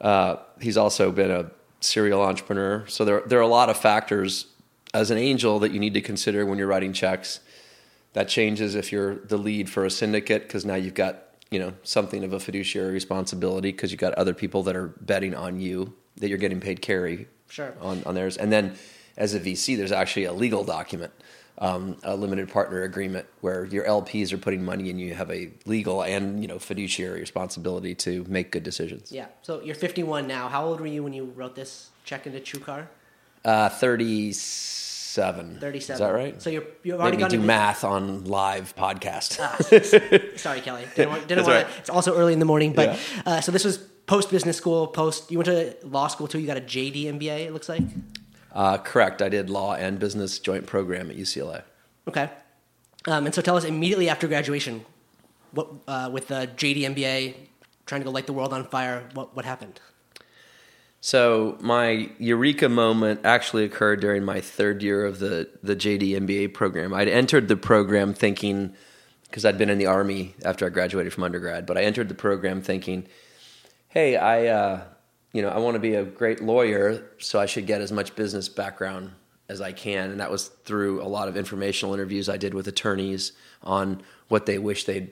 Uh, 0.00 0.36
he's 0.60 0.76
also 0.76 1.10
been 1.12 1.30
a 1.30 1.50
serial 1.80 2.20
entrepreneur, 2.20 2.84
so 2.88 3.04
there 3.04 3.22
there 3.26 3.38
are 3.38 3.42
a 3.42 3.46
lot 3.46 3.70
of 3.70 3.78
factors 3.78 4.46
as 4.92 5.10
an 5.10 5.18
angel 5.18 5.58
that 5.60 5.72
you 5.72 5.80
need 5.80 5.94
to 5.94 6.00
consider 6.00 6.44
when 6.44 6.58
you're 6.58 6.68
writing 6.68 6.92
checks. 6.92 7.40
That 8.12 8.28
changes 8.28 8.74
if 8.74 8.92
you're 8.92 9.16
the 9.16 9.36
lead 9.36 9.68
for 9.68 9.84
a 9.84 9.90
syndicate 9.90 10.42
because 10.42 10.64
now 10.64 10.76
you've 10.76 10.94
got 10.94 11.23
you 11.50 11.58
know 11.58 11.72
something 11.82 12.24
of 12.24 12.32
a 12.32 12.40
fiduciary 12.40 12.92
responsibility 12.92 13.70
because 13.72 13.90
you've 13.90 14.00
got 14.00 14.14
other 14.14 14.34
people 14.34 14.62
that 14.62 14.76
are 14.76 14.88
betting 15.00 15.34
on 15.34 15.60
you 15.60 15.92
that 16.16 16.28
you're 16.28 16.38
getting 16.38 16.60
paid 16.60 16.80
carry 16.80 17.26
sure. 17.48 17.74
on, 17.80 18.02
on 18.04 18.14
theirs 18.14 18.36
and 18.36 18.52
then 18.52 18.76
as 19.16 19.34
a 19.34 19.40
VC, 19.40 19.76
there's 19.76 19.92
actually 19.92 20.24
a 20.24 20.32
legal 20.32 20.64
document, 20.64 21.12
um, 21.58 21.96
a 22.02 22.16
limited 22.16 22.48
partner 22.48 22.82
agreement, 22.82 23.26
where 23.40 23.64
your 23.66 23.84
LPs 23.84 24.32
are 24.32 24.38
putting 24.38 24.64
money 24.64 24.90
and 24.90 25.00
you 25.00 25.14
have 25.14 25.30
a 25.30 25.50
legal 25.66 26.02
and 26.02 26.42
you 26.42 26.48
know 26.48 26.58
fiduciary 26.58 27.20
responsibility 27.20 27.94
to 27.96 28.24
make 28.28 28.50
good 28.50 28.62
decisions. 28.62 29.12
Yeah. 29.12 29.26
So 29.42 29.62
you're 29.62 29.74
51 29.74 30.26
now. 30.26 30.48
How 30.48 30.66
old 30.66 30.80
were 30.80 30.86
you 30.86 31.02
when 31.02 31.12
you 31.12 31.26
wrote 31.36 31.54
this 31.54 31.90
check 32.04 32.26
into 32.26 32.40
TrueCar? 32.40 32.86
Uh, 33.44 33.68
Thirty-seven. 33.68 34.83
37. 35.14 35.58
37. 35.60 35.94
Is 35.94 35.98
that 36.00 36.14
right? 36.14 36.42
So 36.42 36.50
you're 36.50 36.64
you've 36.82 37.00
already 37.00 37.16
gone 37.16 37.30
do 37.30 37.38
math 37.40 37.84
on 37.84 38.24
live 38.24 38.74
podcast. 38.76 39.34
Sorry, 40.38 40.60
Kelly. 40.60 40.86
Didn't 40.96 41.10
want, 41.10 41.28
didn't 41.28 41.44
want 41.44 41.54
right. 41.54 41.72
to, 41.72 41.78
It's 41.78 41.90
also 41.90 42.16
early 42.16 42.32
in 42.32 42.40
the 42.40 42.44
morning, 42.44 42.72
but 42.72 42.88
Yeah. 42.88 43.22
uh, 43.24 43.40
so 43.40 43.52
this 43.52 43.64
was 43.64 43.78
post 44.06 44.30
business 44.30 44.56
school. 44.56 44.86
Post 44.88 45.30
you 45.30 45.38
went 45.38 45.46
to 45.46 45.76
law 45.86 46.08
school 46.08 46.26
too. 46.26 46.40
You 46.40 46.46
got 46.46 46.56
a 46.56 46.60
JD 46.60 47.04
MBA. 47.04 47.46
It 47.46 47.52
looks 47.52 47.68
like. 47.68 47.82
Uh, 48.52 48.78
correct. 48.78 49.22
I 49.22 49.28
did 49.28 49.50
law 49.50 49.74
and 49.74 49.98
business 49.98 50.38
joint 50.38 50.66
program 50.66 51.10
at 51.10 51.16
UCLA. 51.16 51.62
Okay. 52.08 52.30
Um, 53.06 53.26
and 53.26 53.34
so 53.34 53.42
tell 53.42 53.56
us 53.56 53.64
immediately 53.64 54.08
after 54.08 54.26
graduation, 54.28 54.84
what 55.52 55.68
uh, 55.86 56.10
with 56.12 56.28
the 56.28 56.48
JD 56.56 56.82
MBA, 56.94 57.34
trying 57.86 58.00
to 58.00 58.04
go 58.04 58.10
light 58.10 58.26
the 58.26 58.32
world 58.32 58.52
on 58.52 58.64
fire. 58.64 59.08
What 59.14 59.36
what 59.36 59.44
happened? 59.44 59.80
So 61.04 61.58
my 61.60 62.08
eureka 62.18 62.70
moment 62.70 63.20
actually 63.24 63.64
occurred 63.64 64.00
during 64.00 64.24
my 64.24 64.40
third 64.40 64.82
year 64.82 65.04
of 65.04 65.18
the 65.18 65.50
the 65.62 65.76
JD 65.76 66.12
MBA 66.12 66.54
program. 66.54 66.94
I'd 66.94 67.08
entered 67.08 67.46
the 67.46 67.58
program 67.58 68.14
thinking 68.14 68.74
because 69.24 69.44
I'd 69.44 69.58
been 69.58 69.68
in 69.68 69.76
the 69.76 69.84
army 69.84 70.34
after 70.46 70.64
I 70.64 70.70
graduated 70.70 71.12
from 71.12 71.24
undergrad, 71.24 71.66
but 71.66 71.76
I 71.76 71.82
entered 71.82 72.08
the 72.08 72.14
program 72.14 72.62
thinking, 72.62 73.06
"Hey, 73.88 74.16
I 74.16 74.46
uh, 74.46 74.84
you 75.34 75.42
know 75.42 75.50
I 75.50 75.58
want 75.58 75.74
to 75.74 75.78
be 75.78 75.94
a 75.94 76.04
great 76.04 76.42
lawyer, 76.42 77.04
so 77.18 77.38
I 77.38 77.44
should 77.44 77.66
get 77.66 77.82
as 77.82 77.92
much 77.92 78.16
business 78.16 78.48
background 78.48 79.10
as 79.50 79.60
I 79.60 79.72
can." 79.72 80.10
And 80.10 80.20
that 80.20 80.30
was 80.30 80.48
through 80.64 81.02
a 81.02 81.08
lot 81.16 81.28
of 81.28 81.36
informational 81.36 81.92
interviews 81.92 82.30
I 82.30 82.38
did 82.38 82.54
with 82.54 82.66
attorneys 82.66 83.32
on 83.62 84.00
what 84.28 84.46
they 84.46 84.56
wish 84.56 84.84
they'd 84.84 85.10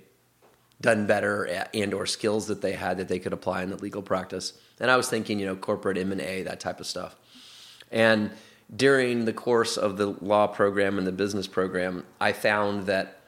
done 0.81 1.07
better 1.07 1.67
and 1.75 1.93
or 1.93 2.07
skills 2.07 2.47
that 2.47 2.63
they 2.63 2.73
had 2.73 2.97
that 2.97 3.09
they 3.09 3.19
could 3.19 3.35
apply 3.35 3.63
in 3.63 3.69
the 3.69 3.77
legal 3.77 4.01
practice. 4.01 4.55
And 4.81 4.91
I 4.91 4.97
was 4.97 5.09
thinking, 5.09 5.39
you 5.39 5.47
know, 5.47 5.57
corporate 5.57 5.97
M&A, 5.99 6.43
that 6.43 6.61
type 6.61 6.81
of 6.81 6.87
stuff. 6.87 7.17
And 7.91 8.31
during 8.75 9.27
the 9.27 9.33
course 9.33 9.77
of 9.77 9.97
the 9.97 10.07
law 10.07 10.47
program 10.47 10.99
and 10.99 11.07
the 11.07 11.13
business 11.13 11.47
program, 11.47 12.05
I 12.21 12.33
found 12.33 12.87
that 12.87 13.21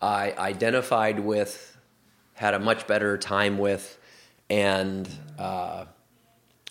I 0.00 0.32
identified 0.32 1.20
with, 1.20 1.76
had 2.34 2.54
a 2.54 2.58
much 2.58 2.86
better 2.86 3.18
time 3.18 3.58
with, 3.58 3.98
and 4.48 5.08
uh, 5.38 5.86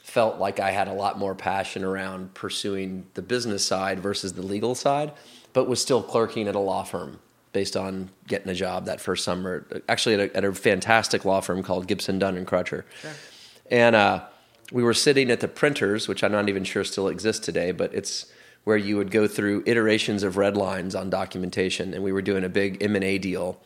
felt 0.04 0.40
like 0.40 0.60
I 0.60 0.72
had 0.72 0.88
a 0.88 0.94
lot 0.94 1.18
more 1.18 1.36
passion 1.36 1.84
around 1.84 2.34
pursuing 2.34 3.06
the 3.14 3.22
business 3.22 3.66
side 3.66 4.00
versus 4.00 4.34
the 4.34 4.42
legal 4.42 4.76
side, 4.76 5.14
but 5.54 5.68
was 5.68 5.82
still 5.82 6.04
clerking 6.04 6.48
at 6.48 6.56
a 6.56 6.60
law 6.60 6.84
firm 6.84 7.20
based 7.54 7.76
on 7.76 8.10
getting 8.28 8.50
a 8.50 8.54
job 8.54 8.86
that 8.86 9.02
first 9.02 9.24
summer, 9.24 9.66
actually 9.90 10.16
at 10.16 10.20
a, 10.20 10.38
at 10.38 10.46
a 10.46 10.54
fantastic 10.54 11.26
law 11.26 11.42
firm 11.42 11.64
called 11.64 11.88
Gibson 11.88 12.20
Dunn 12.20 12.38
and 12.38 12.48
Crutcher. 12.48 12.84
And 13.72 13.96
uh, 13.96 14.26
we 14.72 14.84
were 14.84 14.94
sitting 14.94 15.32
at 15.32 15.40
the 15.40 15.48
printers, 15.48 16.08
which 16.08 16.24
I'm 16.24 16.32
not 16.32 16.50
even 16.50 16.64
sure 16.64 16.84
still 16.84 17.08
exist 17.08 17.44
today, 17.44 17.72
but 17.72 17.94
it's 17.96 18.32
where 18.66 18.78
you 18.78 18.98
would 18.98 19.10
go 19.10 19.28
through 19.28 19.64
iterations 19.66 20.22
of 20.22 20.38
red 20.38 20.56
lines 20.56 20.94
on 20.94 21.10
documentation, 21.10 21.94
and 21.96 22.04
we 22.04 22.12
were 22.12 22.22
doing 22.22 22.44
a 22.44 22.50
big 22.50 22.84
M 22.84 22.96
and 22.96 23.04
A 23.04 23.18
deal. 23.18 23.60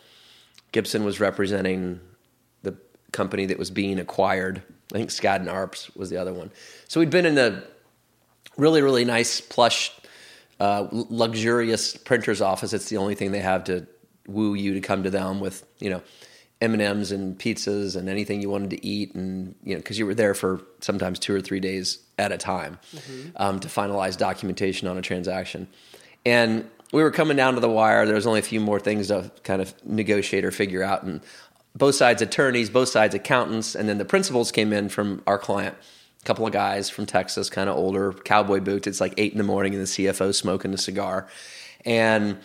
Gibson 0.71 1.03
was 1.03 1.19
representing 1.19 1.99
the 2.61 2.77
company 3.11 3.45
that 3.47 3.59
was 3.59 3.71
being 3.71 3.99
acquired. 3.99 4.61
I 4.93 4.97
think 4.97 5.09
Skadden 5.09 5.47
Arps 5.47 5.95
was 5.97 6.09
the 6.09 6.17
other 6.17 6.33
one. 6.33 6.51
So 6.87 6.99
we'd 6.99 7.09
been 7.09 7.25
in 7.25 7.35
the 7.35 7.63
really, 8.57 8.81
really 8.81 9.03
nice, 9.03 9.41
plush, 9.41 9.91
uh, 10.59 10.87
luxurious 10.91 11.97
printer's 11.97 12.41
office. 12.41 12.71
It's 12.71 12.89
the 12.89 12.97
only 12.97 13.15
thing 13.15 13.31
they 13.31 13.39
have 13.39 13.65
to 13.65 13.87
woo 14.27 14.53
you 14.53 14.75
to 14.75 14.81
come 14.81 15.03
to 15.03 15.09
them 15.09 15.39
with, 15.39 15.65
you 15.79 15.89
know, 15.89 16.01
M 16.61 16.73
and 16.73 16.81
M's 16.81 17.11
and 17.11 17.37
pizzas 17.37 17.95
and 17.95 18.07
anything 18.07 18.41
you 18.41 18.49
wanted 18.49 18.69
to 18.71 18.85
eat, 18.85 19.13
and 19.13 19.55
you 19.63 19.75
know, 19.75 19.79
because 19.79 19.99
you 19.99 20.05
were 20.05 20.15
there 20.15 20.33
for 20.33 20.61
sometimes 20.79 21.19
two 21.19 21.35
or 21.35 21.41
three 21.41 21.59
days 21.59 21.99
at 22.17 22.31
a 22.31 22.37
time 22.37 22.79
um, 23.35 23.59
to 23.59 23.67
finalize 23.67 24.17
documentation 24.17 24.87
on 24.87 24.97
a 24.97 25.01
transaction. 25.01 25.67
And 26.25 26.69
we 26.93 27.03
were 27.03 27.11
coming 27.11 27.35
down 27.35 27.55
to 27.55 27.59
the 27.59 27.69
wire. 27.69 28.05
There 28.05 28.15
was 28.15 28.25
only 28.25 28.39
a 28.39 28.43
few 28.43 28.61
more 28.61 28.79
things 28.79 29.07
to 29.07 29.31
kind 29.43 29.61
of 29.61 29.73
negotiate 29.85 30.45
or 30.45 30.51
figure 30.51 30.81
out, 30.81 31.03
and 31.03 31.21
both 31.75 31.95
sides 31.95 32.21
attorneys, 32.21 32.69
both 32.69 32.87
sides 32.87 33.13
accountants, 33.13 33.75
and 33.75 33.89
then 33.89 33.97
the 33.97 34.05
principals 34.05 34.51
came 34.51 34.71
in 34.71 34.87
from 34.87 35.21
our 35.27 35.37
client. 35.37 35.75
A 36.21 36.25
couple 36.25 36.47
of 36.47 36.53
guys 36.53 36.89
from 36.89 37.05
Texas, 37.05 37.49
kind 37.49 37.69
of 37.69 37.75
older, 37.75 38.13
cowboy 38.13 38.61
boots. 38.61 38.87
It's 38.87 39.01
like 39.01 39.13
eight 39.17 39.33
in 39.33 39.37
the 39.37 39.43
morning, 39.43 39.73
and 39.73 39.83
the 39.83 39.87
CFO 39.87 40.33
smoking 40.33 40.73
a 40.73 40.77
cigar, 40.77 41.27
and 41.83 42.37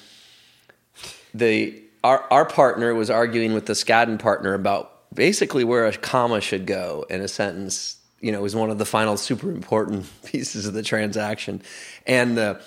the 1.33 1.81
our 2.03 2.27
our 2.31 2.45
partner 2.45 2.95
was 2.95 3.11
arguing 3.11 3.53
with 3.53 3.67
the 3.67 3.75
Skadden 3.75 4.19
partner 4.19 4.55
about 4.55 5.15
basically 5.15 5.65
where 5.65 5.87
a 5.87 5.97
comma 5.97 6.41
should 6.41 6.67
go 6.67 7.05
in 7.11 7.21
a 7.21 7.29
sentence. 7.29 7.97
You 8.21 8.33
know, 8.33 8.39
it 8.39 8.43
was 8.43 8.57
one 8.57 8.71
of 8.71 8.79
the 8.79 8.85
final 8.85 9.17
super 9.17 9.51
important 9.51 10.07
pieces 10.25 10.67
of 10.67 10.75
the 10.75 10.83
transaction, 10.83 11.63
and 12.07 12.37
the 12.37 12.61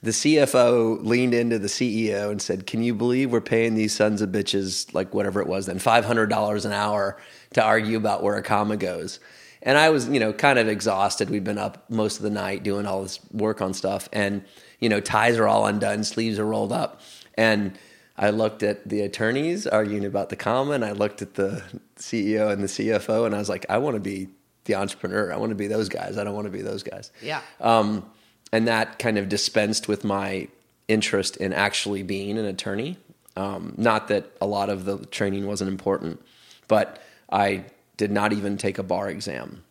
the 0.00 0.10
CFO 0.12 1.04
leaned 1.04 1.34
into 1.34 1.58
the 1.58 1.68
CEO 1.68 2.30
and 2.30 2.40
said, 2.40 2.66
"Can 2.66 2.82
you 2.82 2.94
believe 2.94 3.32
we're 3.32 3.40
paying 3.40 3.74
these 3.74 3.94
sons 3.94 4.22
of 4.22 4.30
bitches 4.30 4.92
like 4.94 5.12
whatever 5.12 5.40
it 5.40 5.46
was 5.46 5.66
then 5.66 5.78
five 5.78 6.04
hundred 6.04 6.30
dollars 6.30 6.64
an 6.64 6.72
hour 6.72 7.18
to 7.54 7.62
argue 7.62 7.96
about 7.96 8.22
where 8.22 8.36
a 8.36 8.42
comma 8.42 8.76
goes?" 8.76 9.18
And 9.60 9.76
I 9.76 9.90
was, 9.90 10.08
you 10.08 10.20
know, 10.20 10.32
kind 10.32 10.58
of 10.58 10.68
exhausted. 10.68 11.30
We'd 11.30 11.42
been 11.42 11.58
up 11.58 11.90
most 11.90 12.18
of 12.18 12.22
the 12.22 12.30
night 12.30 12.62
doing 12.62 12.86
all 12.86 13.02
this 13.02 13.18
work 13.32 13.60
on 13.60 13.74
stuff, 13.74 14.08
and 14.12 14.44
you 14.78 14.88
know, 14.88 15.00
ties 15.00 15.36
are 15.36 15.48
all 15.48 15.66
undone, 15.66 16.04
sleeves 16.04 16.38
are 16.38 16.46
rolled 16.46 16.72
up, 16.72 17.00
and 17.34 17.76
I 18.18 18.30
looked 18.30 18.64
at 18.64 18.88
the 18.88 19.02
attorneys 19.02 19.66
arguing 19.66 20.04
about 20.04 20.28
the 20.28 20.36
comma, 20.36 20.72
and 20.72 20.84
I 20.84 20.90
looked 20.90 21.22
at 21.22 21.34
the 21.34 21.62
CEO 21.96 22.50
and 22.50 22.62
the 22.62 22.66
CFO, 22.66 23.24
and 23.24 23.34
I 23.34 23.38
was 23.38 23.48
like, 23.48 23.64
I 23.68 23.78
want 23.78 23.94
to 23.94 24.00
be 24.00 24.28
the 24.64 24.74
entrepreneur. 24.74 25.32
I 25.32 25.36
want 25.36 25.50
to 25.50 25.56
be 25.56 25.68
those 25.68 25.88
guys. 25.88 26.18
I 26.18 26.24
don't 26.24 26.34
want 26.34 26.46
to 26.46 26.50
be 26.50 26.62
those 26.62 26.82
guys. 26.82 27.12
Yeah. 27.22 27.40
Um, 27.60 28.04
and 28.52 28.66
that 28.66 28.98
kind 28.98 29.18
of 29.18 29.28
dispensed 29.28 29.86
with 29.86 30.04
my 30.04 30.48
interest 30.88 31.36
in 31.36 31.52
actually 31.52 32.02
being 32.02 32.38
an 32.38 32.44
attorney. 32.44 32.96
Um, 33.36 33.74
not 33.76 34.08
that 34.08 34.32
a 34.40 34.46
lot 34.46 34.68
of 34.68 34.84
the 34.84 34.98
training 35.06 35.46
wasn't 35.46 35.68
important, 35.68 36.20
but 36.66 37.00
I 37.30 37.66
did 37.96 38.10
not 38.10 38.32
even 38.32 38.56
take 38.56 38.78
a 38.78 38.82
bar 38.82 39.08
exam. 39.08 39.62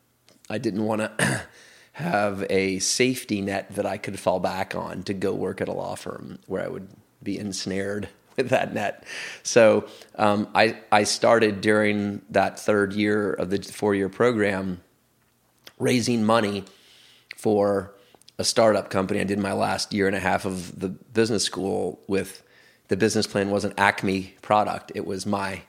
I 0.50 0.58
didn't 0.58 0.86
want 0.86 1.02
to 1.02 1.42
have 1.94 2.46
a 2.50 2.80
safety 2.80 3.42
net 3.42 3.76
that 3.76 3.86
I 3.86 3.98
could 3.98 4.20
fall 4.20 4.40
back 4.40 4.74
on 4.74 5.04
to 5.04 5.14
go 5.14 5.34
work 5.34 5.60
at 5.60 5.68
a 5.68 5.74
law 5.74 5.96
firm 5.96 6.40
where 6.48 6.64
I 6.64 6.70
would 6.70 6.88
be 7.22 7.38
ensnared 7.38 8.08
with 8.38 8.50
that 8.50 8.74
net. 8.74 9.04
So 9.44 9.88
um, 10.16 10.48
I 10.56 10.78
I 10.92 11.04
started 11.04 11.60
during 11.62 12.22
that 12.30 12.60
third 12.60 12.94
year 12.94 13.34
of 13.34 13.50
the 13.50 13.62
four 13.62 13.96
year 13.96 14.10
program 14.10 14.82
raising 15.80 16.24
money 16.24 16.64
for 17.36 17.94
a 18.38 18.44
startup 18.44 18.90
company. 18.90 19.20
I 19.20 19.24
did 19.24 19.40
my 19.40 19.54
last 19.54 19.94
year 19.94 20.08
and 20.08 20.16
a 20.16 20.20
half 20.20 20.46
of 20.46 20.80
the 20.80 20.90
business 20.90 21.44
school 21.44 22.00
with 22.08 22.44
the 22.88 22.96
business 22.96 23.28
plan 23.28 23.50
wasn't 23.50 23.74
Acme 23.78 24.36
product. 24.42 24.92
It 24.96 25.06
was 25.06 25.26
my 25.26 25.64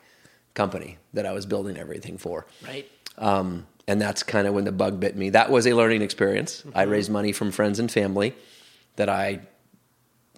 company 0.55 0.99
that 1.15 1.27
I 1.27 1.33
was 1.33 1.47
building 1.47 1.77
everything 1.77 2.19
for. 2.19 2.47
Right. 2.67 2.89
Um, 3.17 3.67
and 3.87 4.01
that's 4.01 4.23
kind 4.23 4.47
of 4.47 4.55
when 4.55 4.65
the 4.65 4.73
bug 4.73 5.01
bit 5.01 5.17
me. 5.17 5.31
That 5.31 5.51
was 5.51 5.67
a 5.67 5.73
learning 5.73 6.03
experience. 6.03 6.63
I 6.75 6.83
raised 6.83 7.11
money 7.11 7.33
from 7.33 7.51
friends 7.51 7.79
and 7.79 7.91
family 7.91 8.35
that 8.97 9.09
I 9.09 9.41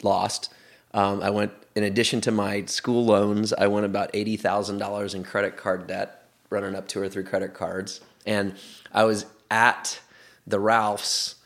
lost. 0.02 0.52
Um, 0.92 1.22
I 1.22 1.30
went, 1.30 1.52
in 1.74 1.84
addition 1.84 2.20
to 2.22 2.30
my 2.30 2.64
school 2.64 3.04
loans, 3.04 3.52
I 3.52 3.66
went 3.68 3.86
about 3.86 4.10
eighty 4.14 4.36
thousand 4.36 4.78
dollars 4.78 5.14
in 5.14 5.24
credit 5.24 5.56
card 5.56 5.86
debt, 5.86 6.26
running 6.50 6.74
up 6.74 6.88
two 6.88 7.00
or 7.00 7.08
three 7.08 7.24
credit 7.24 7.54
cards, 7.54 8.00
and 8.26 8.54
I 8.92 9.04
was 9.04 9.26
at 9.50 10.00
the 10.46 10.58
Ralphs 10.58 11.36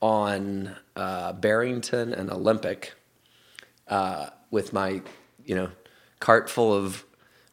on 0.00 0.76
uh, 0.96 1.32
Barrington 1.32 2.12
and 2.12 2.30
Olympic 2.30 2.94
uh, 3.88 4.30
with 4.50 4.72
my, 4.72 5.02
you 5.44 5.54
know, 5.54 5.70
cart 6.20 6.50
full 6.50 6.72
of 6.72 7.04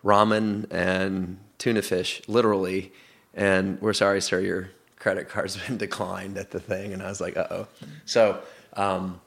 ramen 0.04 0.66
and 0.72 1.38
tuna 1.58 1.82
fish, 1.82 2.22
literally. 2.28 2.92
And 3.34 3.82
we're 3.82 3.94
sorry, 3.94 4.22
sir, 4.22 4.40
your 4.40 4.70
credit 4.98 5.30
card's 5.30 5.58
been 5.68 5.78
declined 5.78 6.38
at 6.38 6.52
the 6.52 6.60
thing. 6.60 6.94
And 6.94 7.02
I 7.02 7.08
was 7.08 7.22
like, 7.22 7.38
uh 7.38 7.48
oh. 7.50 7.68
So 8.06 8.42
um, 8.74 9.22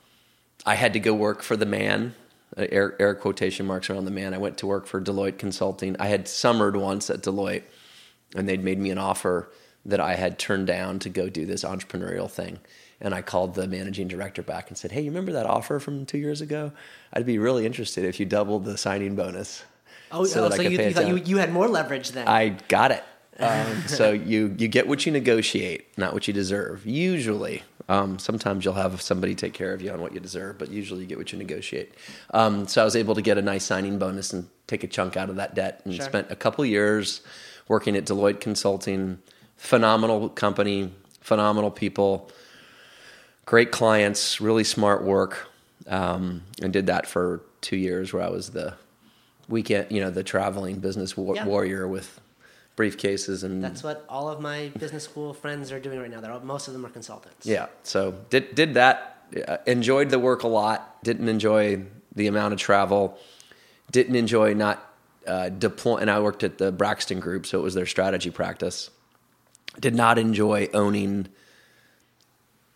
I 0.66 0.75
had 0.75 0.92
to 0.94 1.00
go 1.00 1.14
work 1.14 1.42
for 1.42 1.56
the 1.56 1.66
man, 1.66 2.14
uh, 2.56 2.66
air, 2.71 2.97
air 3.00 3.14
quotation 3.14 3.66
marks 3.66 3.90
around 3.90 4.04
the 4.04 4.11
man. 4.11 4.35
I 4.35 4.38
went 4.38 4.59
to 4.59 4.66
work 4.66 4.87
for 4.87 5.00
Deloitte 5.00 5.38
Consulting. 5.38 5.97
I 5.99 6.06
had 6.06 6.26
summered 6.26 6.76
once 6.76 7.11
at 7.11 7.21
Deloitte, 7.21 7.64
and 8.35 8.49
they'd 8.49 8.64
made 8.64 8.78
me 8.78 8.90
an 8.90 8.99
offer 8.99 9.50
that 9.85 10.00
I 10.00 10.14
had 10.14 10.38
turned 10.38 10.66
down 10.66 10.99
to 11.00 11.11
go 11.11 11.28
do 11.28 11.44
this 11.44 11.62
entrepreneurial 11.62 12.30
thing. 12.30 12.59
And 13.00 13.14
I 13.14 13.21
called 13.21 13.54
the 13.54 13.66
managing 13.66 14.09
director 14.09 14.42
back 14.42 14.68
and 14.68 14.78
said, 14.78 14.92
Hey, 14.92 15.02
you 15.02 15.11
remember 15.11 15.33
that 15.33 15.47
offer 15.47 15.78
from 15.78 16.06
two 16.06 16.16
years 16.16 16.40
ago? 16.40 16.73
I'd 17.12 17.26
be 17.26 17.38
really 17.38 17.66
interested 17.66 18.04
if 18.04 18.18
you 18.18 18.25
doubled 18.25 18.64
the 18.64 18.78
signing 18.78 19.14
bonus. 19.14 19.62
Oh, 20.11 20.25
so, 20.25 20.47
I 20.47 20.56
so 20.56 20.62
you, 20.62 20.71
you 20.71 20.92
thought 20.92 21.09
you, 21.09 21.16
you 21.16 21.37
had 21.38 21.52
more 21.52 21.68
leverage 21.68 22.12
then. 22.12 22.28
I 22.28 22.50
got 22.68 22.92
it. 22.92 23.04
Um, 23.41 23.83
so 23.88 24.12
you 24.12 24.55
you 24.59 24.69
get 24.69 24.87
what 24.87 25.05
you 25.07 25.12
negotiate, 25.12 25.87
not 25.99 26.12
what 26.12 26.29
you 26.29 26.35
deserve. 26.35 26.87
Usually, 26.87 27.62
um, 27.88 28.19
sometimes 28.19 28.64
you'll 28.64 28.75
have 28.75 29.03
somebody 29.03 29.35
take 29.35 29.53
care 29.55 29.73
of 29.73 29.83
you 29.83 29.91
on 29.91 30.00
what 30.00 30.12
you 30.14 30.21
deserve, 30.21 30.57
but 30.59 30.71
usually 30.71 31.00
you 31.00 31.07
get 31.07 31.19
what 31.19 31.33
you 31.33 31.38
negotiate. 31.38 31.95
Um, 32.33 32.69
so 32.69 32.81
I 32.81 32.85
was 32.85 32.95
able 32.97 33.14
to 33.17 33.23
get 33.23 33.37
a 33.37 33.43
nice 33.43 33.64
signing 33.64 33.99
bonus 33.99 34.33
and 34.33 34.49
take 34.69 34.85
a 34.85 34.87
chunk 34.87 35.17
out 35.17 35.31
of 35.31 35.37
that 35.37 35.55
debt, 35.55 35.81
and 35.85 35.95
Sure. 35.95 36.05
spent 36.05 36.31
a 36.31 36.37
couple 36.37 36.64
years 36.64 37.23
working 37.69 37.97
at 37.97 38.05
Deloitte 38.05 38.41
Consulting. 38.41 39.19
Phenomenal 39.57 40.29
company, 40.29 40.93
phenomenal 41.21 41.71
people, 41.71 42.31
great 43.47 43.71
clients, 43.73 44.41
really 44.41 44.64
smart 44.64 45.03
work, 45.05 45.49
um, 45.87 46.43
and 46.62 46.73
did 46.73 46.87
that 46.87 47.07
for 47.07 47.41
two 47.61 47.76
years, 47.76 48.12
where 48.12 48.23
I 48.23 48.29
was 48.29 48.50
the 48.50 48.75
weekend, 49.49 49.87
you 49.91 50.00
know, 50.00 50.11
the 50.11 50.23
traveling 50.23 50.76
business 50.81 51.17
wa- 51.17 51.35
Yeah. 51.35 51.47
warrior 51.47 51.87
with 51.88 52.21
briefcases 52.76 53.45
and 53.45 53.62
That's 53.62 53.83
what 53.83 54.04
all 54.09 54.28
of 54.28 54.40
my 54.40 54.69
business 54.78 55.04
school 55.04 55.33
friends 55.33 55.71
are 55.71 55.78
doing 55.78 55.99
right 56.00 56.11
now. 56.11 56.21
They're 56.21 56.33
all, 56.33 56.40
most 56.40 56.66
of 56.69 56.75
them 56.75 56.85
are 56.85 56.90
consultants. 56.90 57.47
yeah. 57.47 57.66
So 57.83 58.12
did 58.31 58.54
did 58.54 58.75
that. 58.75 59.11
Uh, 59.49 59.57
enjoyed 59.66 60.11
the 60.11 60.19
work 60.19 60.43
a 60.43 60.49
lot. 60.49 61.02
Didn't 61.02 61.28
enjoy 61.28 61.83
the 62.14 62.26
amount 62.26 62.52
of 62.52 62.61
travel. 62.61 63.19
Didn't 63.90 64.16
enjoy 64.16 64.54
not 64.54 64.93
uh, 65.26 65.49
deploy. 65.49 65.97
And 65.99 66.11
I 66.11 66.21
worked 66.21 66.43
at 66.45 66.59
the 66.59 66.71
Braxton 66.73 67.21
Group, 67.21 67.47
so 67.47 67.59
it 67.59 67.62
was 67.62 67.75
their 67.75 67.87
strategy 67.87 68.31
practice. 68.31 68.90
Did 69.81 69.95
not 69.95 70.19
enjoy 70.19 70.69
owning 70.73 71.28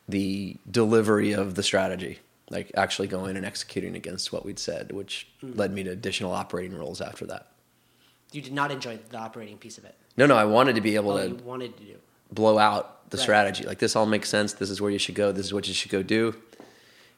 the 0.09 0.57
delivery 0.69 1.33
of 1.33 1.55
the 1.55 1.63
strategy, 1.63 2.19
like 2.51 2.73
actually 2.77 3.09
going 3.09 3.37
and 3.37 3.45
executing 3.45 3.95
against 3.95 4.33
what 4.33 4.45
we'd 4.45 4.59
said, 4.59 4.91
which 4.93 5.29
led 5.43 5.73
me 5.73 5.85
to 5.85 5.91
additional 5.91 6.33
operating 6.33 6.77
roles 6.77 7.01
after 7.01 7.27
that. 7.27 7.49
You 8.33 8.43
did 8.43 8.53
not 8.53 8.71
enjoy 8.71 8.99
the 9.11 9.17
operating 9.19 9.57
piece 9.59 9.79
of 9.79 9.85
it. 9.85 9.95
No, 10.17 10.27
no, 10.27 10.37
I 10.37 10.45
wanted 10.45 10.75
to 10.75 10.81
be 10.81 10.97
able 10.97 11.13
Oh, 11.13 11.19
to 11.23 11.29
you 11.29 11.35
wanted 11.37 11.77
to 11.79 11.85
do. 11.85 11.95
blow 12.33 12.59
out 12.59 13.09
the 13.11 13.17
Right. 13.17 13.23
strategy. 13.23 13.65
Like 13.65 13.79
this 13.79 13.97
all 13.97 14.07
makes 14.07 14.29
sense. 14.29 14.53
This 14.55 14.69
is 14.71 14.81
where 14.81 14.91
you 14.91 14.99
should 14.99 15.15
go. 15.15 15.33
This 15.33 15.47
is 15.47 15.55
what 15.55 15.67
you 15.67 15.75
should 15.75 15.91
go 15.91 16.03
do. 16.03 16.35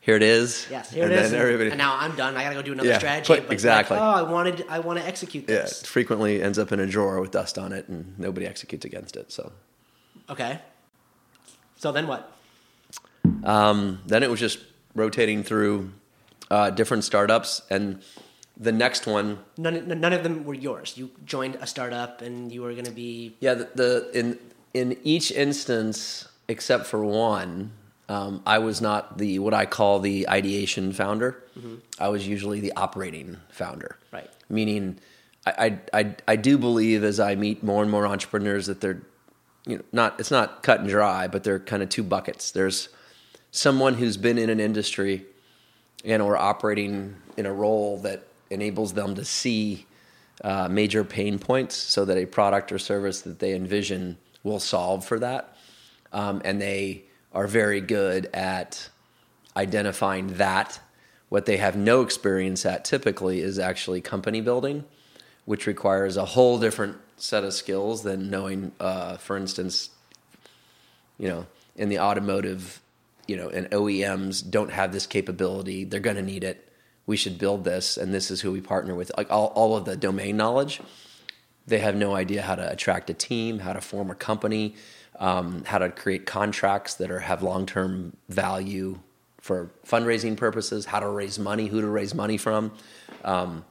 Here 0.02 0.16
it 0.16 0.22
is. 0.22 0.66
Yes, 0.70 0.90
here 0.90 1.04
and 1.04 1.12
it 1.12 1.18
is. 1.18 1.32
Everybody, 1.34 1.70
and 1.70 1.78
now 1.78 1.96
I'm 1.98 2.14
done. 2.16 2.34
I 2.36 2.42
gotta 2.44 2.54
go 2.54 2.62
do 2.62 2.72
another 2.72 2.88
Yeah, 2.88 2.98
strategy. 2.98 3.26
but- 3.34 3.46
But 3.48 3.52
exactly. 3.52 3.96
Like, 3.98 4.04
oh, 4.04 4.26
I 4.26 4.30
wanted. 4.30 4.64
I 4.68 4.78
want 4.78 4.98
to 4.98 5.04
execute 5.06 5.44
yeah, 5.48 5.56
it 5.56 5.62
this. 5.64 5.82
frequently 5.82 6.42
ends 6.42 6.58
up 6.58 6.72
in 6.72 6.80
a 6.80 6.86
drawer 6.86 7.20
with 7.20 7.32
dust 7.32 7.58
on 7.58 7.72
it, 7.72 7.86
and 7.88 8.18
nobody 8.18 8.46
executes 8.46 8.84
against 8.86 9.16
it. 9.16 9.30
So 9.32 9.52
Okay. 10.30 10.58
So 11.76 11.92
then 11.92 12.06
what? 12.06 12.32
um, 13.44 14.00
then 14.06 14.22
it 14.22 14.30
was 14.30 14.40
just 14.40 14.58
rotating 14.94 15.42
through 15.42 15.92
uh, 16.50 16.70
different 16.70 17.04
startups, 17.04 17.62
and 17.70 18.00
the 18.60 18.72
next 18.72 19.06
one, 19.06 19.38
None, 19.56 19.88
none 19.88 20.12
of 20.12 20.22
them 20.22 20.44
were 20.44 20.54
yours. 20.54 20.94
You 20.96 21.10
joined 21.24 21.56
a 21.56 21.66
startup, 21.66 22.20
and 22.20 22.52
you 22.52 22.60
were 22.62 22.72
going 22.72 22.84
to 22.84 22.90
be. 22.92 23.34
yeah, 23.40 23.54
the, 23.54 23.68
the 23.74 24.10
in 24.18 24.38
in 24.74 24.96
each 25.02 25.32
instance 25.32 26.28
except 26.46 26.86
for 26.86 27.02
one. 27.04 27.72
Um, 28.08 28.42
I 28.44 28.58
was 28.58 28.80
not 28.80 29.18
the 29.18 29.38
what 29.38 29.54
I 29.54 29.66
call 29.66 30.00
the 30.00 30.28
ideation 30.28 30.92
founder. 30.92 31.42
I 31.98 32.08
was 32.08 32.26
usually 32.26 32.60
the 32.60 32.72
operating 32.76 33.36
founder. 33.50 33.96
Right. 34.12 34.28
meaning 34.48 34.98
I, 35.46 35.78
I, 35.92 36.00
I, 36.00 36.16
I 36.28 36.36
do 36.36 36.58
believe 36.58 37.04
as 37.04 37.20
I 37.20 37.34
meet 37.36 37.62
more 37.62 37.82
and 37.82 37.90
more 37.90 38.06
entrepreneurs 38.06 38.66
that 38.66 38.80
they're 38.80 39.00
you 39.64 39.76
know 39.76 39.84
not 39.92 40.18
it's 40.20 40.30
not 40.32 40.62
cut 40.64 40.80
and 40.80 40.88
dry, 40.88 41.28
but 41.28 41.44
they're 41.44 41.60
kind 41.60 41.82
of 41.84 41.88
two 41.88 42.02
buckets. 42.02 42.50
There's 42.50 42.88
someone 43.52 43.94
who's 43.94 44.16
been 44.16 44.38
in 44.38 44.50
an 44.50 44.60
industry 44.60 45.24
and 46.04 46.20
or 46.20 46.36
operating 46.36 47.16
in 47.36 47.46
a 47.46 47.52
role 47.52 47.98
that 47.98 48.24
enables 48.50 48.92
them 48.92 49.14
to 49.14 49.24
see 49.24 49.86
uh, 50.42 50.68
major 50.68 51.04
pain 51.04 51.38
points 51.38 51.74
so 51.76 52.04
that 52.04 52.16
a 52.16 52.26
product 52.26 52.72
or 52.72 52.78
service 52.78 53.22
that 53.22 53.38
they 53.38 53.54
envision 53.54 54.16
will 54.42 54.60
solve 54.60 55.04
for 55.04 55.18
that. 55.18 55.56
Um, 56.12 56.42
and 56.44 56.60
they 56.60 57.04
are 57.32 57.46
very 57.46 57.80
good 57.80 58.26
at 58.32 58.88
identifying 59.56 60.34
that. 60.34 60.80
What 61.28 61.46
they 61.46 61.58
have 61.58 61.76
no 61.76 62.02
experience 62.02 62.66
at 62.66 62.84
typically 62.84 63.40
is 63.40 63.58
actually 63.58 64.00
company 64.00 64.40
building, 64.40 64.84
which 65.44 65.66
requires 65.66 66.16
a 66.16 66.24
whole 66.24 66.58
different 66.58 66.96
set 67.16 67.44
of 67.44 67.52
skills 67.52 68.02
than 68.02 68.30
knowing, 68.30 68.72
uh, 68.80 69.16
for 69.16 69.36
instance, 69.36 69.90
you 71.18 71.28
know, 71.28 71.46
in 71.76 71.88
the 71.88 71.98
automotive, 71.98 72.80
you 73.28 73.36
know, 73.36 73.48
and 73.48 73.70
OEMs 73.70 74.48
don't 74.48 74.70
have 74.72 74.92
this 74.92 75.06
capability. 75.06 75.84
They're 75.84 76.00
going 76.00 76.16
to 76.16 76.22
need 76.22 76.42
it. 76.42 76.69
We 77.10 77.16
should 77.16 77.38
build 77.38 77.64
this, 77.64 77.96
and 77.96 78.14
this 78.14 78.30
is 78.30 78.40
who 78.40 78.52
we 78.52 78.60
partner 78.60 78.94
with. 78.94 79.10
Like 79.16 79.32
all, 79.32 79.46
all 79.56 79.76
of 79.76 79.84
the 79.84 79.96
domain 79.96 80.36
knowledge, 80.36 80.80
they 81.66 81.80
have 81.80 81.96
no 81.96 82.14
idea 82.14 82.40
how 82.40 82.54
to 82.54 82.70
attract 82.70 83.10
a 83.10 83.14
team, 83.14 83.58
how 83.58 83.72
to 83.72 83.80
form 83.80 84.12
a 84.12 84.14
company, 84.14 84.76
um, 85.18 85.64
how 85.64 85.78
to 85.78 85.90
create 85.90 86.24
contracts 86.24 86.94
that 86.94 87.10
are 87.10 87.18
have 87.18 87.42
long 87.42 87.66
term 87.66 88.16
value 88.28 89.00
for 89.40 89.72
fundraising 89.84 90.36
purposes, 90.36 90.84
how 90.84 91.00
to 91.00 91.08
raise 91.08 91.36
money, 91.36 91.66
who 91.66 91.80
to 91.80 91.88
raise 91.88 92.14
money 92.14 92.36
from, 92.36 92.70
um, 93.24 93.64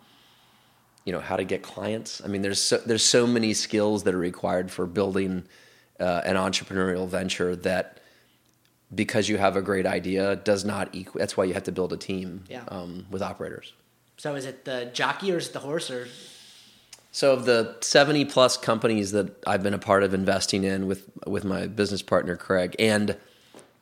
you 1.05 1.13
know, 1.13 1.21
how 1.21 1.37
to 1.37 1.45
get 1.45 1.61
clients. 1.61 2.21
I 2.21 2.27
mean, 2.27 2.41
there's 2.41 2.61
so, 2.61 2.75
there's 2.79 3.05
so 3.05 3.25
many 3.25 3.53
skills 3.53 4.03
that 4.03 4.13
are 4.13 4.17
required 4.17 4.69
for 4.69 4.85
building 4.85 5.45
uh, 5.97 6.23
an 6.25 6.35
entrepreneurial 6.35 7.07
venture 7.07 7.55
that 7.55 7.98
because 8.93 9.29
you 9.29 9.37
have 9.37 9.55
a 9.55 9.61
great 9.61 9.85
idea 9.85 10.35
does 10.37 10.65
not 10.65 10.89
equal. 10.93 11.19
That's 11.19 11.37
why 11.37 11.43
you 11.45 11.53
have 11.53 11.63
to 11.63 11.71
build 11.71 11.93
a 11.93 11.97
team 11.97 12.43
Yeah. 12.49 12.63
um, 12.69 13.05
with 13.11 13.21
operators. 13.21 13.73
So 14.17 14.35
is 14.35 14.45
it 14.45 14.65
the 14.65 14.89
jockey 14.93 15.31
or 15.31 15.37
is 15.37 15.47
it 15.47 15.53
the 15.53 15.59
horse 15.59 15.89
or? 15.91 16.07
So 17.11 17.33
of 17.33 17.45
the 17.45 17.75
70 17.81 18.25
plus 18.25 18.57
companies 18.57 19.11
that 19.13 19.31
I've 19.47 19.63
been 19.63 19.73
a 19.73 19.79
part 19.79 20.03
of 20.03 20.13
investing 20.13 20.63
in 20.63 20.87
with 20.87 21.09
with 21.25 21.43
my 21.43 21.67
business 21.67 22.01
partner 22.01 22.35
Craig 22.35 22.75
and 22.77 23.17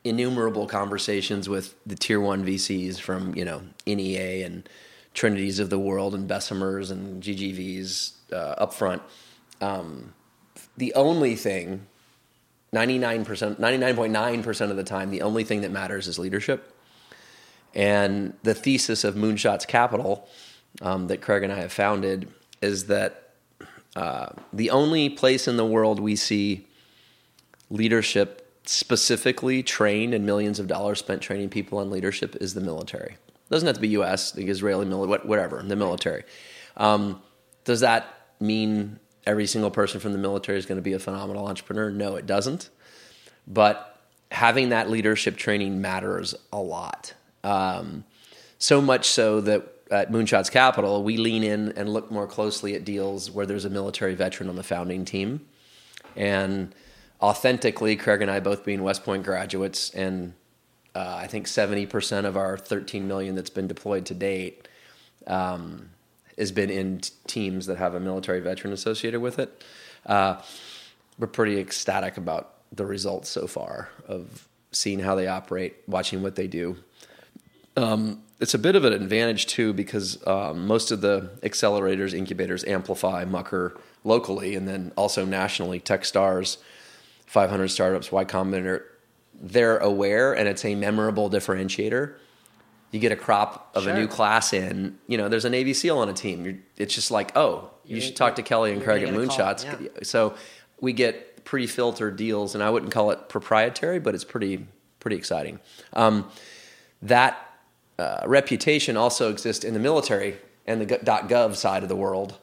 innumerable 0.03 0.67
conversations 0.67 1.49
with 1.49 1.75
the 1.85 1.95
tier 1.95 2.21
1 2.21 2.45
VCs 2.45 2.97
from, 2.99 3.35
you 3.35 3.43
know, 3.43 3.63
NEA 3.85 4.45
and 4.45 4.67
Trinities 5.13 5.57
of 5.59 5.69
the 5.71 5.79
world 5.79 6.13
and 6.13 6.27
Bessemers 6.27 6.91
and 6.91 7.21
GGVs 7.23 8.11
uh, 8.31 8.65
upfront. 8.65 9.01
Um, 9.59 10.13
the 10.77 10.93
only 10.93 11.35
thing 11.35 11.87
99%, 12.73 13.59
99.9% 13.59 14.69
of 14.69 14.77
the 14.77 14.83
time, 14.83 15.09
the 15.09 15.21
only 15.21 15.43
thing 15.43 15.61
that 15.61 15.71
matters 15.71 16.07
is 16.07 16.19
leadership. 16.19 16.73
And 17.73 18.33
the 18.43 18.53
thesis 18.53 19.03
of 19.03 19.15
Moonshots 19.15 19.67
Capital 19.67 20.27
um, 20.81 21.07
that 21.07 21.21
Craig 21.21 21.43
and 21.43 21.53
I 21.53 21.57
have 21.57 21.71
founded 21.71 22.31
is 22.61 22.87
that 22.87 23.33
uh, 23.95 24.29
the 24.53 24.69
only 24.69 25.09
place 25.09 25.47
in 25.47 25.57
the 25.57 25.65
world 25.65 25.99
we 25.99 26.15
see 26.15 26.67
leadership 27.69 28.43
specifically 28.65 29.63
trained 29.63 30.13
and 30.13 30.25
millions 30.25 30.59
of 30.59 30.67
dollars 30.67 30.99
spent 30.99 31.21
training 31.21 31.49
people 31.49 31.79
on 31.79 31.89
leadership 31.89 32.35
is 32.41 32.53
the 32.53 32.61
military. 32.61 33.17
doesn't 33.49 33.65
have 33.65 33.75
to 33.75 33.81
be 33.81 33.89
U.S., 33.89 34.31
the 34.31 34.47
Israeli 34.47 34.85
military, 34.85 35.27
whatever, 35.27 35.61
the 35.63 35.75
military. 35.75 36.23
Um, 36.75 37.21
does 37.63 37.79
that 37.79 38.13
mean 38.39 38.99
every 39.27 39.45
single 39.45 39.69
person 39.69 39.99
from 39.99 40.13
the 40.13 40.17
military 40.17 40.57
is 40.57 40.65
going 40.65 40.77
to 40.77 40.81
be 40.81 40.93
a 40.93 40.99
phenomenal 40.99 41.47
entrepreneur? 41.47 41.91
No, 41.91 42.15
it 42.15 42.25
doesn't. 42.25 42.69
But 43.45 43.99
having 44.31 44.69
that 44.69 44.89
leadership 44.89 45.37
training 45.37 45.81
matters 45.81 46.33
a 46.51 46.59
lot. 46.59 47.13
Um, 47.43 48.05
so 48.57 48.81
much 48.81 49.07
so 49.07 49.41
that 49.41 49.63
at 49.91 50.11
Moonshots 50.11 50.51
Capital, 50.51 51.03
we 51.03 51.17
lean 51.17 51.43
in 51.43 51.73
and 51.73 51.89
look 51.89 52.09
more 52.09 52.27
closely 52.27 52.73
at 52.73 52.83
deals 52.83 53.29
where 53.29 53.45
there's 53.45 53.65
a 53.65 53.69
military 53.69 54.15
veteran 54.15 54.49
on 54.49 54.55
the 54.55 54.63
founding 54.63 55.05
team. 55.05 55.45
And 56.15 56.73
authentically, 57.21 57.95
Craig 57.95 58.21
and 58.21 58.31
I 58.31 58.39
both 58.39 58.65
being 58.65 58.81
West 58.81 59.03
Point 59.03 59.23
graduates, 59.23 59.91
and 59.91 60.33
uh, 60.95 61.19
I 61.21 61.27
think 61.27 61.45
70% 61.45 62.25
of 62.25 62.35
our 62.35 62.57
13 62.57 63.07
million 63.07 63.35
that's 63.35 63.49
been 63.49 63.67
deployed 63.67 64.05
to 64.07 64.13
date 64.13 64.67
um, 65.27 65.89
has 66.37 66.51
been 66.51 66.69
in 66.69 67.01
teams 67.25 67.65
that 67.65 67.77
have 67.77 67.93
a 67.93 67.99
military 67.99 68.39
veteran 68.39 68.73
associated 68.73 69.19
with 69.19 69.39
it. 69.39 69.63
Uh, 70.05 70.41
we're 71.17 71.27
pretty 71.27 71.59
ecstatic 71.59 72.17
about 72.17 72.53
the 72.71 72.85
results 72.85 73.29
so 73.29 73.47
far 73.47 73.89
of 74.07 74.47
seeing 74.71 74.99
how 74.99 75.15
they 75.15 75.27
operate, 75.27 75.75
watching 75.87 76.21
what 76.21 76.35
they 76.35 76.47
do. 76.47 76.77
Um, 77.75 78.21
it's 78.39 78.53
a 78.53 78.59
bit 78.59 78.75
of 78.75 78.85
an 78.85 78.93
advantage 78.93 79.47
too 79.47 79.73
because 79.73 80.25
um, 80.27 80.67
most 80.67 80.91
of 80.91 81.01
the 81.01 81.31
accelerators, 81.41 82.13
incubators, 82.13 82.63
Amplify, 82.65 83.25
Mucker 83.25 83.79
locally, 84.03 84.55
and 84.55 84.67
then 84.67 84.91
also 84.95 85.25
nationally, 85.25 85.79
TechStars, 85.79 86.57
500 87.25 87.67
startups, 87.67 88.11
Y 88.11 88.25
Combinator, 88.25 88.83
they're 89.39 89.77
aware, 89.77 90.33
and 90.33 90.47
it's 90.47 90.65
a 90.65 90.75
memorable 90.75 91.29
differentiator. 91.29 92.15
You 92.91 92.99
get 92.99 93.11
a 93.11 93.15
crop 93.17 93.71
of 93.75 93.85
a 93.85 93.93
new 93.93 94.07
class 94.07 94.53
in, 94.53 94.97
you 95.07 95.17
know, 95.17 95.27
there's 95.27 95.43
a 95.45 95.49
Navy 95.49 95.73
SEAL 95.73 95.97
on 95.97 96.07
a 96.09 96.13
team. 96.13 96.45
You're, 96.45 96.55
it's 96.77 96.95
just 96.95 97.11
like, 97.11 97.35
oh, 97.35 97.69
you 97.83 97.95
You're- 97.97 98.01
should 98.01 98.15
talk 98.15 98.35
to 98.35 98.41
Kelly 98.43 98.71
and 98.71 98.81
Craig 98.81 99.03
at 99.03 99.07
gonna 99.11 99.25
get 99.25 99.25
a 99.25 99.37
call, 99.37 99.45
Moonshots. 99.53 99.81
yeah. 99.81 99.89
So 100.03 100.35
we 100.79 100.93
get 100.93 101.43
pre-filtered 101.43 102.15
deals, 102.15 102.55
and 102.55 102.63
I 102.63 102.69
wouldn't 102.69 102.91
call 102.91 103.11
it 103.11 103.29
proprietary, 103.29 103.99
but 103.99 104.15
it's 104.15 104.23
pretty 104.23 104.65
pretty 104.99 105.17
exciting. 105.17 105.59
Um, 105.93 106.29
that 107.01 107.37
uh, 107.99 108.21
reputation 108.25 108.97
also 108.97 109.29
exists 109.29 109.63
in 109.63 109.73
the 109.73 109.79
military 109.79 110.37
and 110.65 110.81
the 110.81 110.85
.gov 110.85 111.55
side 111.55 111.83
of 111.83 111.89
the 111.89 111.95
world. 111.95 112.37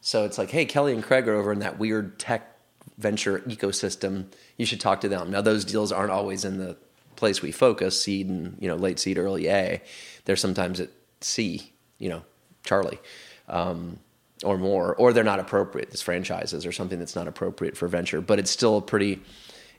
So 0.00 0.24
it's 0.24 0.36
like, 0.36 0.50
hey, 0.50 0.64
Kelly 0.64 0.92
and 0.92 1.02
Craig 1.02 1.28
are 1.28 1.34
over 1.34 1.52
in 1.52 1.60
that 1.60 1.78
weird 1.78 2.18
tech 2.18 2.56
venture 2.98 3.38
ecosystem, 3.40 4.26
you 4.56 4.66
should 4.66 4.80
talk 4.80 5.00
to 5.00 5.08
them. 5.08 5.30
Now, 5.30 5.40
those 5.40 5.64
deals 5.64 5.92
aren't 5.92 6.10
always 6.10 6.44
in 6.44 6.58
the 6.58 6.76
place 7.16 7.42
we 7.42 7.52
focus, 7.52 8.00
seed 8.00 8.28
and 8.28 8.56
you 8.60 8.68
know 8.68 8.76
late 8.76 8.98
seed, 8.98 9.18
early 9.18 9.48
A. 9.48 9.82
They're 10.24 10.36
sometimes 10.36 10.80
at 10.80 10.90
C, 11.20 11.72
you 11.98 12.08
know, 12.08 12.22
Charlie, 12.64 13.00
um, 13.48 13.98
or 14.44 14.58
more, 14.58 14.94
or 14.96 15.12
they're 15.12 15.24
not 15.24 15.40
appropriate 15.40 15.92
as 15.92 16.02
franchises 16.02 16.66
or 16.66 16.72
something 16.72 16.98
that's 16.98 17.16
not 17.16 17.28
appropriate 17.28 17.76
for 17.76 17.88
venture. 17.88 18.20
But 18.20 18.38
it's 18.38 18.50
still 18.50 18.78
a 18.78 18.82
pretty 18.82 19.20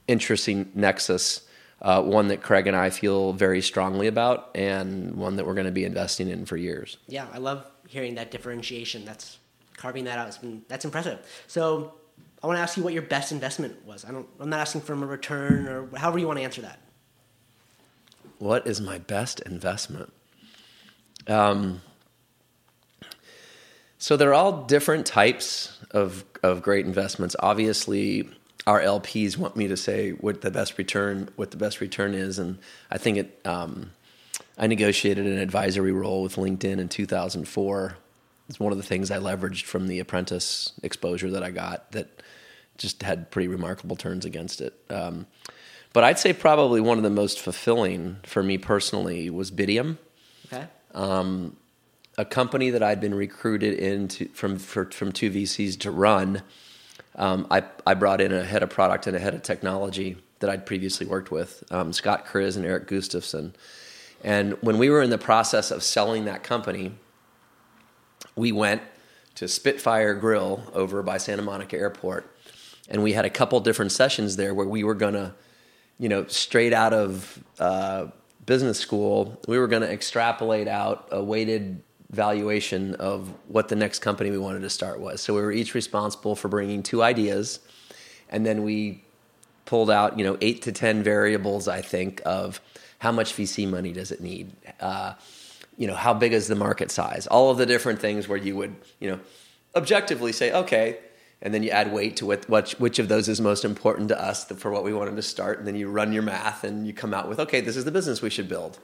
interesting 0.08 0.72
nexus. 0.76 1.48
Uh, 1.82 2.02
one 2.02 2.30
that 2.30 2.42
Craig 2.42 2.66
and 2.68 2.78
I 2.78 2.90
feel 2.90 3.34
very 3.34 3.62
strongly 3.62 4.08
about, 4.08 4.52
and 4.56 5.16
one 5.16 5.36
that 5.36 5.46
we're 5.46 5.54
going 5.54 5.66
to 5.66 5.72
be 5.72 5.84
investing 5.84 6.30
in 6.30 6.46
for 6.46 6.56
years. 6.56 6.98
Yeah, 7.08 7.28
I 7.34 7.40
love 7.40 7.70
hearing 7.90 8.16
that 8.16 8.32
differentiation. 8.32 9.04
That's 9.04 9.38
carving 9.76 10.06
that 10.06 10.18
out. 10.18 10.28
It's 10.30 10.38
been 10.38 10.64
that's 10.70 10.86
impressive. 10.86 11.20
So 11.48 11.94
I 12.42 12.48
want 12.48 12.58
to 12.58 12.62
ask 12.62 12.78
you 12.78 12.84
what 12.84 12.94
your 12.94 13.04
best 13.04 13.32
investment 13.32 13.86
was. 13.86 14.06
I 14.06 14.12
don't. 14.12 14.28
I'm 14.40 14.50
not 14.50 14.60
asking 14.60 14.82
for 14.82 14.94
a 14.94 14.98
return 14.98 15.68
or 15.68 15.88
however 15.98 16.20
you 16.20 16.28
want 16.28 16.40
to 16.40 16.44
answer 16.44 16.62
that. 16.62 16.80
What 18.40 18.68
is 18.68 18.82
my 18.82 18.98
best 18.98 19.40
investment? 19.42 20.12
Um, 21.28 21.82
so 23.98 24.18
they're 24.18 24.34
all 24.34 24.66
different 24.66 25.06
types 25.06 25.78
of 25.92 26.26
of 26.44 26.62
great 26.62 26.86
investments. 26.86 27.36
Obviously, 27.40 28.30
our 28.68 28.82
LPs 28.82 29.38
want 29.38 29.56
me 29.56 29.68
to 29.70 29.78
say 29.78 30.12
what 30.12 30.42
the 30.42 30.52
best 30.52 30.78
return 30.78 31.30
what 31.36 31.52
the 31.52 31.58
best 31.58 31.80
return 31.80 32.14
is, 32.14 32.40
and 32.40 32.60
I 32.92 32.98
think 32.98 33.18
it. 33.18 33.40
Um, 33.46 33.92
I 34.58 34.68
negotiated 34.68 35.26
an 35.26 35.40
advisory 35.40 35.92
role 35.92 36.22
with 36.22 36.36
LinkedIn 36.36 36.78
in 36.80 36.88
2004. 36.88 37.98
It's 38.50 38.60
one 38.60 38.72
of 38.72 38.78
the 38.78 38.84
things 38.84 39.10
I 39.10 39.18
leveraged 39.18 39.64
from 39.64 39.88
the 39.88 40.00
apprentice 40.00 40.74
exposure 40.84 41.32
that 41.32 41.44
I 41.44 41.50
got 41.50 41.92
that 41.94 42.22
just 42.78 43.02
had 43.02 43.32
pretty 43.32 43.48
remarkable 43.48 43.96
turns 43.96 44.26
against 44.26 44.62
it. 44.62 44.74
Um, 44.90 45.26
but 45.94 46.04
I'd 46.04 46.20
say 46.20 46.34
probably 46.34 46.82
one 46.82 46.98
of 46.98 47.04
the 47.04 47.10
most 47.10 47.40
fulfilling 47.40 48.18
for 48.24 48.44
me 48.44 48.58
personally 48.58 49.30
was 49.30 49.52
Bitium. 49.52 49.98
Okay. 50.48 50.66
Um, 50.94 51.56
a 52.18 52.26
company 52.26 52.70
that 52.70 52.84
I'd 52.84 53.02
been 53.02 53.16
recruited 53.16 53.80
into 53.80 54.28
from 54.30 54.58
for, 54.58 54.86
from 54.92 55.12
two 55.12 55.32
VCs 55.32 55.80
to 55.80 55.92
run. 55.92 56.44
Um, 57.16 57.48
I 57.50 57.64
I 57.86 57.94
brought 57.94 58.22
in 58.22 58.32
a 58.32 58.44
head 58.44 58.64
of 58.64 58.70
product 58.70 59.08
and 59.08 59.16
a 59.16 59.20
head 59.20 59.34
of 59.34 59.42
technology 59.44 60.18
that 60.44 60.50
I'd 60.50 60.66
previously 60.66 61.06
worked 61.08 61.32
with, 61.32 61.64
um, 61.72 61.94
Scott 61.94 62.26
Kriz 62.26 62.58
and 62.58 62.66
Eric 62.66 62.86
Gustafson. 62.88 63.56
And 64.24 64.58
when 64.62 64.78
we 64.78 64.90
were 64.90 65.02
in 65.02 65.10
the 65.10 65.18
process 65.18 65.72
of 65.72 65.84
selling 65.84 66.26
that 66.26 66.44
company, 66.44 66.92
we 68.36 68.52
went 68.52 68.82
to 69.36 69.48
Spitfire 69.48 70.14
Grill 70.14 70.70
over 70.74 71.02
by 71.02 71.18
Santa 71.18 71.44
Monica 71.44 71.78
Airport, 71.78 72.30
and 72.90 73.02
we 73.02 73.14
had 73.14 73.24
a 73.24 73.30
couple 73.30 73.60
different 73.62 73.94
sessions 73.94 74.36
there 74.36 74.54
where 74.54 74.68
we 74.68 74.84
were 74.84 74.94
gonna, 74.94 75.34
you 76.00 76.10
know, 76.10 76.26
straight 76.28 76.74
out 76.74 76.94
of 76.94 77.44
uh, 77.60 78.08
business 78.46 78.80
school, 78.80 79.40
we 79.48 79.58
were 79.58 79.68
gonna 79.68 79.88
extrapolate 79.88 80.68
out 80.68 81.08
a 81.12 81.24
weighted 81.24 81.82
valuation 82.10 82.96
of 82.96 83.34
what 83.48 83.70
the 83.70 83.76
next 83.76 84.00
company 84.00 84.30
we 84.30 84.38
wanted 84.38 84.62
to 84.62 84.70
start 84.70 85.00
was. 85.00 85.22
So 85.22 85.34
we 85.34 85.42
were 85.42 85.52
each 85.52 85.74
responsible 85.74 86.36
for 86.36 86.48
bringing 86.48 86.84
two 86.84 87.02
ideas, 87.02 87.60
and 88.30 88.46
then 88.46 88.64
we 88.64 89.04
pulled 89.66 89.90
out, 89.90 90.18
you 90.18 90.26
know, 90.26 90.38
eight 90.42 90.62
to 90.64 90.72
ten 90.72 91.04
variables, 91.04 91.68
I 91.68 91.82
think, 91.82 92.22
of 92.26 92.62
how 93.00 93.12
much 93.12 93.34
VC 93.34 93.68
money 93.70 93.92
does 93.92 94.12
it 94.12 94.22
need? 94.22 94.52
Uh, 94.80 95.14
you 95.78 95.88
know, 95.88 95.96
how 95.96 96.14
big 96.14 96.34
is 96.34 96.48
the 96.48 96.56
market 96.56 96.92
size? 96.92 97.28
All 97.28 97.50
of 97.50 97.58
the 97.58 97.66
different 97.66 98.00
things 98.00 98.28
where 98.28 98.38
you 98.38 98.56
would, 98.56 98.76
you 99.00 99.10
know, 99.10 99.20
objectively 99.76 100.32
say, 100.32 100.52
okay, 100.54 101.00
and 101.44 101.54
then 101.54 101.62
you 101.62 101.70
add 101.70 101.92
weight 101.92 102.16
to 102.18 102.26
what, 102.26 102.72
which 102.80 102.98
of 103.00 103.10
those 103.10 103.28
is 103.30 103.40
most 103.40 103.66
important 103.66 104.08
to 104.08 104.20
us 104.20 104.46
for 104.46 104.72
what 104.72 104.84
we 104.84 104.94
wanted 104.94 105.18
to 105.18 105.22
start, 105.22 105.60
and 105.60 105.68
then 105.68 105.76
you 105.76 105.90
run 105.90 106.14
your 106.14 106.24
math 106.24 106.64
and 106.64 106.88
you 106.88 106.94
come 106.94 107.14
out 107.14 107.30
with, 107.30 107.40
okay, 107.40 107.62
this 107.62 107.76
is 107.78 107.86
the 107.86 107.92
business 107.92 108.22
we 108.22 108.30
should 108.30 108.48
build. 108.48 108.80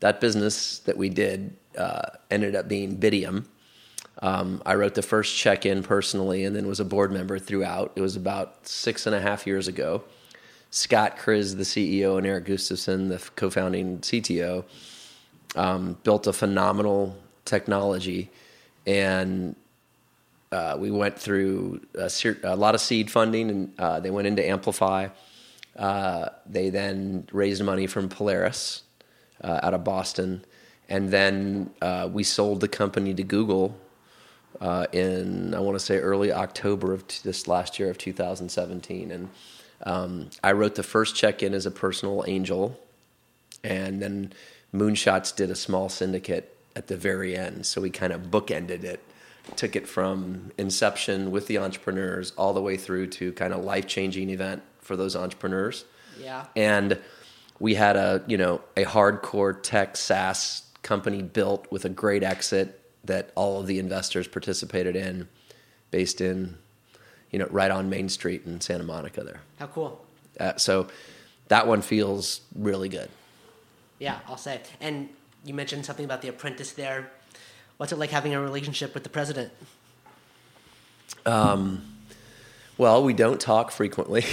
That 0.00 0.20
business 0.20 0.78
that 0.80 0.96
we 0.96 1.10
did 1.10 1.54
uh, 1.78 2.08
ended 2.30 2.56
up 2.56 2.66
being 2.66 2.98
Bitium. 2.98 3.44
Um, 4.20 4.62
I 4.66 4.74
wrote 4.74 4.94
the 4.94 5.02
first 5.02 5.36
check 5.36 5.66
in 5.66 5.82
personally, 5.82 6.44
and 6.44 6.56
then 6.56 6.66
was 6.66 6.80
a 6.80 6.84
board 6.84 7.12
member 7.12 7.38
throughout. 7.38 7.92
It 7.94 8.00
was 8.00 8.16
about 8.16 8.66
six 8.66 9.06
and 9.06 9.14
a 9.14 9.20
half 9.20 9.46
years 9.46 9.68
ago 9.68 10.02
Scott 10.72 11.18
Kriz, 11.18 11.54
the 11.54 11.64
CEO, 11.64 12.16
and 12.16 12.26
Eric 12.26 12.46
Gustafson, 12.46 13.10
the 13.10 13.18
co-founding 13.36 13.98
CTO, 13.98 14.64
um, 15.54 15.98
built 16.02 16.26
a 16.26 16.32
phenomenal 16.32 17.14
technology, 17.44 18.30
and 18.86 19.54
uh, 20.52 20.76
we 20.78 20.90
went 20.90 21.18
through 21.18 21.80
a, 21.94 22.10
a, 22.44 22.56
lot 22.56 22.74
of 22.74 22.80
seed 22.80 23.10
funding, 23.10 23.50
and 23.50 23.72
uh, 23.78 24.00
they 24.00 24.10
went 24.10 24.26
into 24.26 24.46
Amplify. 24.46 25.08
Uh, 25.76 26.28
they 26.46 26.68
then 26.68 27.26
raised 27.32 27.64
money 27.64 27.86
from 27.86 28.08
Polaris 28.08 28.82
uh, 29.42 29.60
out 29.62 29.74
of 29.74 29.82
Boston, 29.82 30.44
and 30.88 31.10
then 31.10 31.70
uh, 31.80 32.08
we 32.12 32.22
sold 32.22 32.60
the 32.60 32.68
company 32.68 33.14
to 33.14 33.22
Google 33.22 33.76
uh, 34.60 34.86
in 34.92 35.54
I 35.54 35.60
want 35.60 35.78
to 35.78 35.84
say 35.84 35.98
early 35.98 36.30
October 36.30 36.92
of 36.92 37.06
t- 37.08 37.20
this 37.24 37.48
last 37.48 37.78
year 37.78 37.90
of 37.90 37.98
2017, 37.98 39.10
and 39.10 39.28
um, 39.84 40.30
I 40.44 40.52
wrote 40.52 40.74
the 40.74 40.82
first 40.82 41.16
check 41.16 41.42
in 41.42 41.54
as 41.54 41.66
a 41.66 41.70
personal 41.70 42.24
angel, 42.26 42.78
and 43.64 44.02
then 44.02 44.32
Moonshots 44.74 45.34
did 45.34 45.50
a 45.50 45.56
small 45.56 45.88
syndicate 45.88 46.56
at 46.76 46.86
the 46.86 46.96
very 46.96 47.36
end. 47.36 47.66
So 47.66 47.80
we 47.80 47.90
kind 47.90 48.12
of 48.12 48.30
bookended 48.30 48.84
it, 48.84 49.00
took 49.56 49.76
it 49.76 49.88
from 49.88 50.52
inception 50.56 51.30
with 51.30 51.46
the 51.46 51.58
entrepreneurs 51.58 52.32
all 52.36 52.52
the 52.52 52.62
way 52.62 52.76
through 52.76 53.08
to 53.08 53.32
kind 53.32 53.52
of 53.52 53.64
life 53.64 53.86
changing 53.86 54.30
event 54.30 54.62
for 54.80 54.96
those 54.96 55.16
entrepreneurs. 55.16 55.84
Yeah. 56.20 56.46
And 56.56 56.98
we 57.58 57.74
had 57.74 57.96
a 57.96 58.22
you 58.26 58.36
know 58.36 58.60
a 58.76 58.84
hardcore 58.84 59.60
tech 59.62 59.96
SaaS 59.96 60.62
company 60.82 61.22
built 61.22 61.70
with 61.70 61.84
a 61.84 61.88
great 61.88 62.22
exit 62.22 62.80
that 63.04 63.30
all 63.34 63.60
of 63.60 63.66
the 63.66 63.78
investors 63.78 64.28
participated 64.28 64.94
in, 64.94 65.28
based 65.90 66.20
in 66.20 66.56
you 67.32 67.38
know, 67.38 67.48
right 67.50 67.70
on 67.70 67.88
Main 67.90 68.08
Street 68.08 68.42
in 68.44 68.60
Santa 68.60 68.84
Monica 68.84 69.24
there. 69.24 69.40
How 69.58 69.66
cool. 69.66 70.04
Uh, 70.38 70.56
so 70.56 70.86
that 71.48 71.66
one 71.66 71.82
feels 71.82 72.42
really 72.54 72.88
good. 72.88 73.08
Yeah, 73.98 74.20
I'll 74.28 74.36
say. 74.36 74.60
And 74.80 75.08
you 75.44 75.54
mentioned 75.54 75.84
something 75.86 76.04
about 76.04 76.22
the 76.22 76.28
apprentice 76.28 76.72
there. 76.72 77.10
What's 77.76 77.92
it 77.92 77.98
like 77.98 78.10
having 78.10 78.34
a 78.34 78.40
relationship 78.40 78.94
with 78.94 79.02
the 79.02 79.08
president? 79.08 79.52
Um, 81.26 81.82
well, 82.78 83.02
we 83.02 83.12
don't 83.12 83.40
talk 83.40 83.70
frequently. 83.70 84.24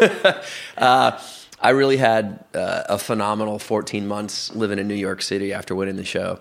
uh, 0.78 1.20
I 1.60 1.70
really 1.70 1.96
had 1.96 2.44
uh, 2.54 2.84
a 2.88 2.98
phenomenal 2.98 3.58
14 3.58 4.06
months 4.06 4.54
living 4.54 4.78
in 4.78 4.88
New 4.88 4.94
York 4.94 5.22
City 5.22 5.52
after 5.52 5.74
winning 5.74 5.96
the 5.96 6.04
show 6.04 6.40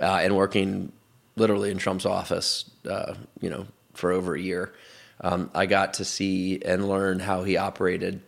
uh, 0.00 0.20
and 0.22 0.36
working 0.36 0.92
literally 1.36 1.70
in 1.70 1.78
Trump's 1.78 2.06
office, 2.06 2.70
uh, 2.88 3.14
you 3.40 3.50
know, 3.50 3.66
for 3.94 4.12
over 4.12 4.34
a 4.34 4.40
year 4.40 4.72
um, 5.20 5.50
I 5.54 5.66
got 5.66 5.94
to 5.94 6.04
see 6.04 6.60
and 6.62 6.88
learn 6.88 7.20
how 7.20 7.42
he 7.44 7.56
operated 7.56 8.20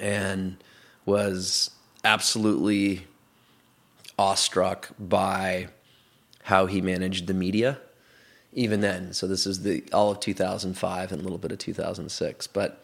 and 0.00 0.56
was 1.04 1.70
absolutely 2.04 3.06
awestruck 4.18 4.88
by 4.98 5.68
how 6.46 6.66
he 6.66 6.80
managed 6.80 7.26
the 7.26 7.34
media 7.34 7.78
even 8.52 8.80
then 8.80 9.12
so 9.12 9.26
this 9.26 9.46
is 9.46 9.62
the 9.62 9.84
all 9.92 10.10
of 10.10 10.20
2005 10.20 11.12
and 11.12 11.20
a 11.20 11.22
little 11.22 11.38
bit 11.38 11.52
of 11.52 11.58
2006 11.58 12.46
but 12.48 12.82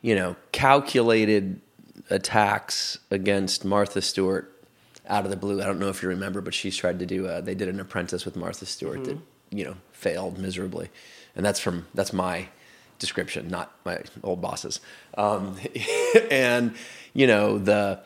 you 0.00 0.14
know 0.14 0.36
calculated 0.52 1.60
attacks 2.10 2.98
against 3.10 3.64
martha 3.64 4.00
stewart 4.00 4.48
out 5.08 5.24
of 5.24 5.30
the 5.30 5.36
blue 5.36 5.60
i 5.60 5.64
don't 5.64 5.78
know 5.78 5.88
if 5.88 6.02
you 6.02 6.08
remember 6.08 6.40
but 6.40 6.54
she's 6.54 6.76
tried 6.76 6.98
to 6.98 7.06
do 7.06 7.26
a, 7.26 7.42
they 7.42 7.54
did 7.54 7.68
an 7.68 7.80
apprentice 7.80 8.24
with 8.24 8.36
martha 8.36 8.66
stewart 8.66 9.00
mm-hmm. 9.00 9.18
that 9.18 9.18
you 9.50 9.64
know 9.64 9.76
failed 9.92 10.38
miserably 10.38 10.88
and 11.36 11.44
that's 11.44 11.60
from 11.60 11.86
that's 11.94 12.12
my 12.12 12.48
description, 13.02 13.48
not 13.48 13.74
my 13.84 14.00
old 14.22 14.40
bosses. 14.40 14.80
Um, 15.18 15.56
and 16.30 16.74
you 17.12 17.26
know 17.26 17.58
the, 17.58 18.00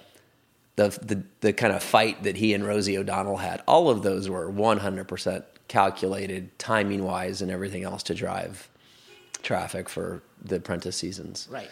the 0.77 0.89
the 1.03 1.23
the 1.41 1.53
kind 1.53 1.73
of 1.73 1.83
fight 1.83 2.23
that 2.23 2.37
he 2.37 2.55
and 2.55 2.67
Rosie 2.67 2.97
O'Donnell 2.97 3.39
had, 3.39 3.63
all 3.67 3.89
of 3.91 4.03
those 4.03 4.29
were 4.29 4.51
100% 4.51 5.45
calculated, 5.69 6.57
timing 6.59 7.03
wise, 7.03 7.43
and 7.43 7.51
everything 7.51 7.83
else 7.83 8.03
to 8.05 8.15
drive 8.15 8.69
traffic 9.43 9.89
for 9.89 10.23
the 10.43 10.57
apprentice 10.57 10.97
seasons. 10.97 11.49
Right. 11.51 11.71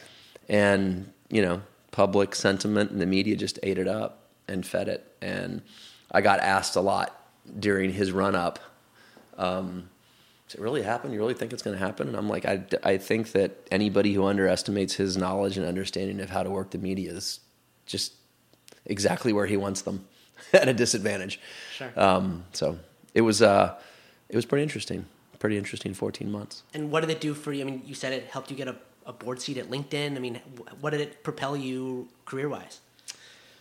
And 0.48 1.12
you 1.28 1.42
know, 1.42 1.62
public 1.90 2.34
sentiment 2.34 2.90
and 2.90 3.00
the 3.00 3.06
media 3.06 3.36
just 3.36 3.58
ate 3.62 3.78
it 3.78 3.88
up 3.88 4.28
and 4.48 4.66
fed 4.66 4.88
it. 4.88 5.14
And 5.20 5.62
I 6.10 6.20
got 6.20 6.40
asked 6.40 6.76
a 6.76 6.80
lot 6.80 7.20
during 7.58 7.92
his 7.92 8.12
run 8.12 8.34
up. 8.34 8.58
Um, 9.36 9.88
does 10.46 10.56
it 10.56 10.60
really 10.60 10.82
happen? 10.82 11.12
You 11.12 11.18
really 11.18 11.34
think 11.34 11.52
it's 11.52 11.62
going 11.62 11.76
to 11.76 11.84
happen? 11.84 12.08
And 12.08 12.16
I'm 12.16 12.28
like, 12.28 12.44
I, 12.44 12.64
I 12.82 12.98
think 12.98 13.32
that 13.32 13.66
anybody 13.70 14.12
who 14.12 14.24
underestimates 14.26 14.94
his 14.94 15.16
knowledge 15.16 15.56
and 15.56 15.66
understanding 15.66 16.20
of 16.20 16.30
how 16.30 16.42
to 16.42 16.50
work 16.50 16.70
the 16.70 16.78
media 16.78 17.12
is 17.12 17.40
just 17.86 18.12
exactly 18.87 19.33
where 19.33 19.47
he 19.47 19.57
wants 19.57 19.83
them 19.83 20.07
at 20.53 20.68
a 20.68 20.73
disadvantage. 20.73 21.40
Sure. 21.77 21.92
Um, 21.97 22.44
so 22.53 22.79
it 23.14 23.23
was, 23.23 23.42
uh, 23.42 23.75
it 24.29 24.37
was 24.37 24.44
pretty 24.44 24.62
interesting. 24.62 25.07
pretty 25.38 25.57
interesting 25.59 25.94
14 25.94 26.31
months. 26.31 26.62
And 26.73 26.90
what 26.90 27.01
did 27.01 27.11
it 27.11 27.20
do 27.20 27.35
for 27.35 27.53
you? 27.53 27.62
I 27.62 27.64
mean, 27.64 27.83
you 27.85 27.94
said 27.94 28.12
it 28.12 28.27
helped 28.27 28.51
you 28.51 28.57
get 28.57 28.68
a, 28.68 28.77
a 29.07 29.12
board 29.12 29.40
seat 29.40 29.59
at 29.59 29.70
LinkedIn. 29.70 30.16
I 30.16 30.18
mean, 30.18 30.40
what 30.81 30.90
did 30.90 31.01
it 31.01 31.23
propel 31.23 31.57
you 31.57 32.09
career 32.25 32.49
wise? 32.49 32.81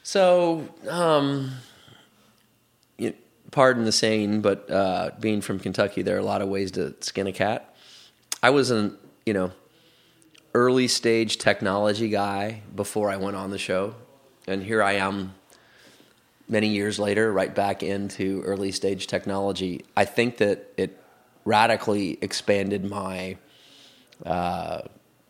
So, 0.03 0.67
um, 0.89 1.51
you, 2.97 3.13
pardon 3.51 3.85
the 3.85 3.91
saying, 3.91 4.41
but 4.41 4.69
uh, 4.69 5.11
being 5.19 5.41
from 5.41 5.59
Kentucky, 5.59 6.01
there 6.01 6.15
are 6.15 6.19
a 6.19 6.25
lot 6.25 6.41
of 6.41 6.49
ways 6.49 6.71
to 6.71 6.95
skin 7.01 7.27
a 7.27 7.31
cat. 7.31 7.75
I 8.41 8.49
was 8.49 8.71
an, 8.71 8.97
you 9.25 9.33
know, 9.33 9.51
early 10.53 10.87
stage 10.87 11.37
technology 11.37 12.09
guy 12.09 12.61
before 12.75 13.09
I 13.09 13.17
went 13.17 13.37
on 13.37 13.49
the 13.49 13.57
show. 13.57 13.95
And 14.47 14.61
here 14.63 14.83
I 14.83 14.93
am 14.93 15.33
many 16.47 16.67
years 16.69 16.99
later, 16.99 17.31
right 17.31 17.53
back 17.53 17.83
into 17.83 18.41
early 18.43 18.71
stage 18.71 19.07
technology. 19.07 19.85
I 19.95 20.05
think 20.05 20.37
that 20.37 20.73
it 20.77 20.99
radically 21.45 22.17
expanded 22.21 22.83
my 22.83 23.37
uh, 24.25 24.81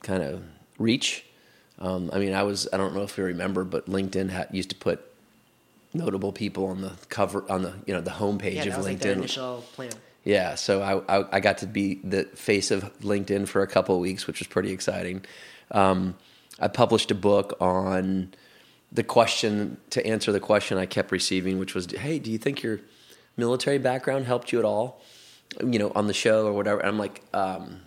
kind 0.01 0.23
of 0.23 0.43
reach. 0.77 1.25
Um, 1.79 2.09
I 2.13 2.19
mean, 2.19 2.33
I 2.33 2.43
was, 2.43 2.67
I 2.73 2.77
don't 2.77 2.95
know 2.95 3.01
if 3.03 3.17
you 3.17 3.23
remember, 3.23 3.63
but 3.63 3.87
LinkedIn 3.87 4.29
had, 4.29 4.49
used 4.51 4.69
to 4.69 4.75
put 4.75 5.01
notable 5.93 6.31
people 6.31 6.67
on 6.67 6.81
the 6.81 6.91
cover, 7.09 7.43
on 7.51 7.61
the, 7.61 7.73
you 7.85 7.93
know, 7.93 8.01
the 8.01 8.11
homepage 8.11 8.55
Yeah, 8.55 8.65
of 8.65 8.77
was 8.77 8.85
LinkedIn. 8.85 8.89
like 8.89 8.99
their 8.99 9.13
initial 9.13 9.63
plan. 9.73 9.91
Yeah, 10.23 10.55
so 10.55 10.81
I, 10.81 11.19
I, 11.19 11.25
I 11.33 11.39
got 11.39 11.59
to 11.59 11.67
be 11.67 11.95
the 11.95 12.23
face 12.23 12.71
of 12.71 12.83
LinkedIn 12.99 13.47
for 13.47 13.61
a 13.61 13.67
couple 13.67 13.95
of 13.95 14.01
weeks, 14.01 14.25
which 14.25 14.39
was 14.39 14.47
pretty 14.47 14.71
exciting. 14.71 15.25
Um, 15.71 16.15
I 16.59 16.69
published 16.69 17.11
a 17.11 17.15
book 17.15 17.57
on 17.59 18.33
the 18.93 19.03
question 19.03 19.77
to 19.89 20.05
answer 20.05 20.31
the 20.31 20.39
question 20.39 20.77
I 20.77 20.85
kept 20.85 21.11
receiving, 21.11 21.57
which 21.57 21.73
was, 21.73 21.91
"Hey, 21.91 22.19
do 22.19 22.31
you 22.31 22.37
think 22.37 22.61
your 22.61 22.79
military 23.35 23.79
background 23.79 24.25
helped 24.25 24.51
you 24.51 24.59
at 24.59 24.65
all? 24.65 25.01
You 25.59 25.79
know, 25.79 25.91
on 25.95 26.07
the 26.07 26.13
show 26.13 26.45
or 26.45 26.53
whatever." 26.53 26.79
And 26.79 26.89
I'm 26.89 26.99
like, 26.99 27.23
um, 27.33 27.81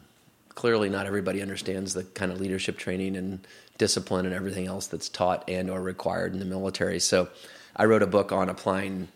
clearly, 0.55 0.88
not 0.88 1.07
everybody 1.07 1.40
understands 1.40 1.95
the 1.95 2.05
kind 2.05 2.33
of 2.33 2.40
leadership 2.40 2.77
training 2.77 3.16
and 3.16 3.47
discipline 3.79 4.27
and 4.27 4.35
everything 4.35 4.66
else 4.66 4.87
that's 4.87 5.09
taught 5.09 5.45
and 5.49 5.71
or 5.71 5.81
required 5.81 6.33
in 6.33 6.40
the 6.40 6.45
military. 6.45 6.99
So, 6.99 7.29
I 7.77 7.85
wrote 7.85 8.03
a 8.03 8.07
book 8.07 8.33
on 8.33 8.49
applying 8.49 9.09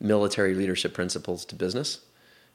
military 0.00 0.54
leadership 0.54 0.92
principles 0.92 1.44
to 1.46 1.54
business 1.54 2.00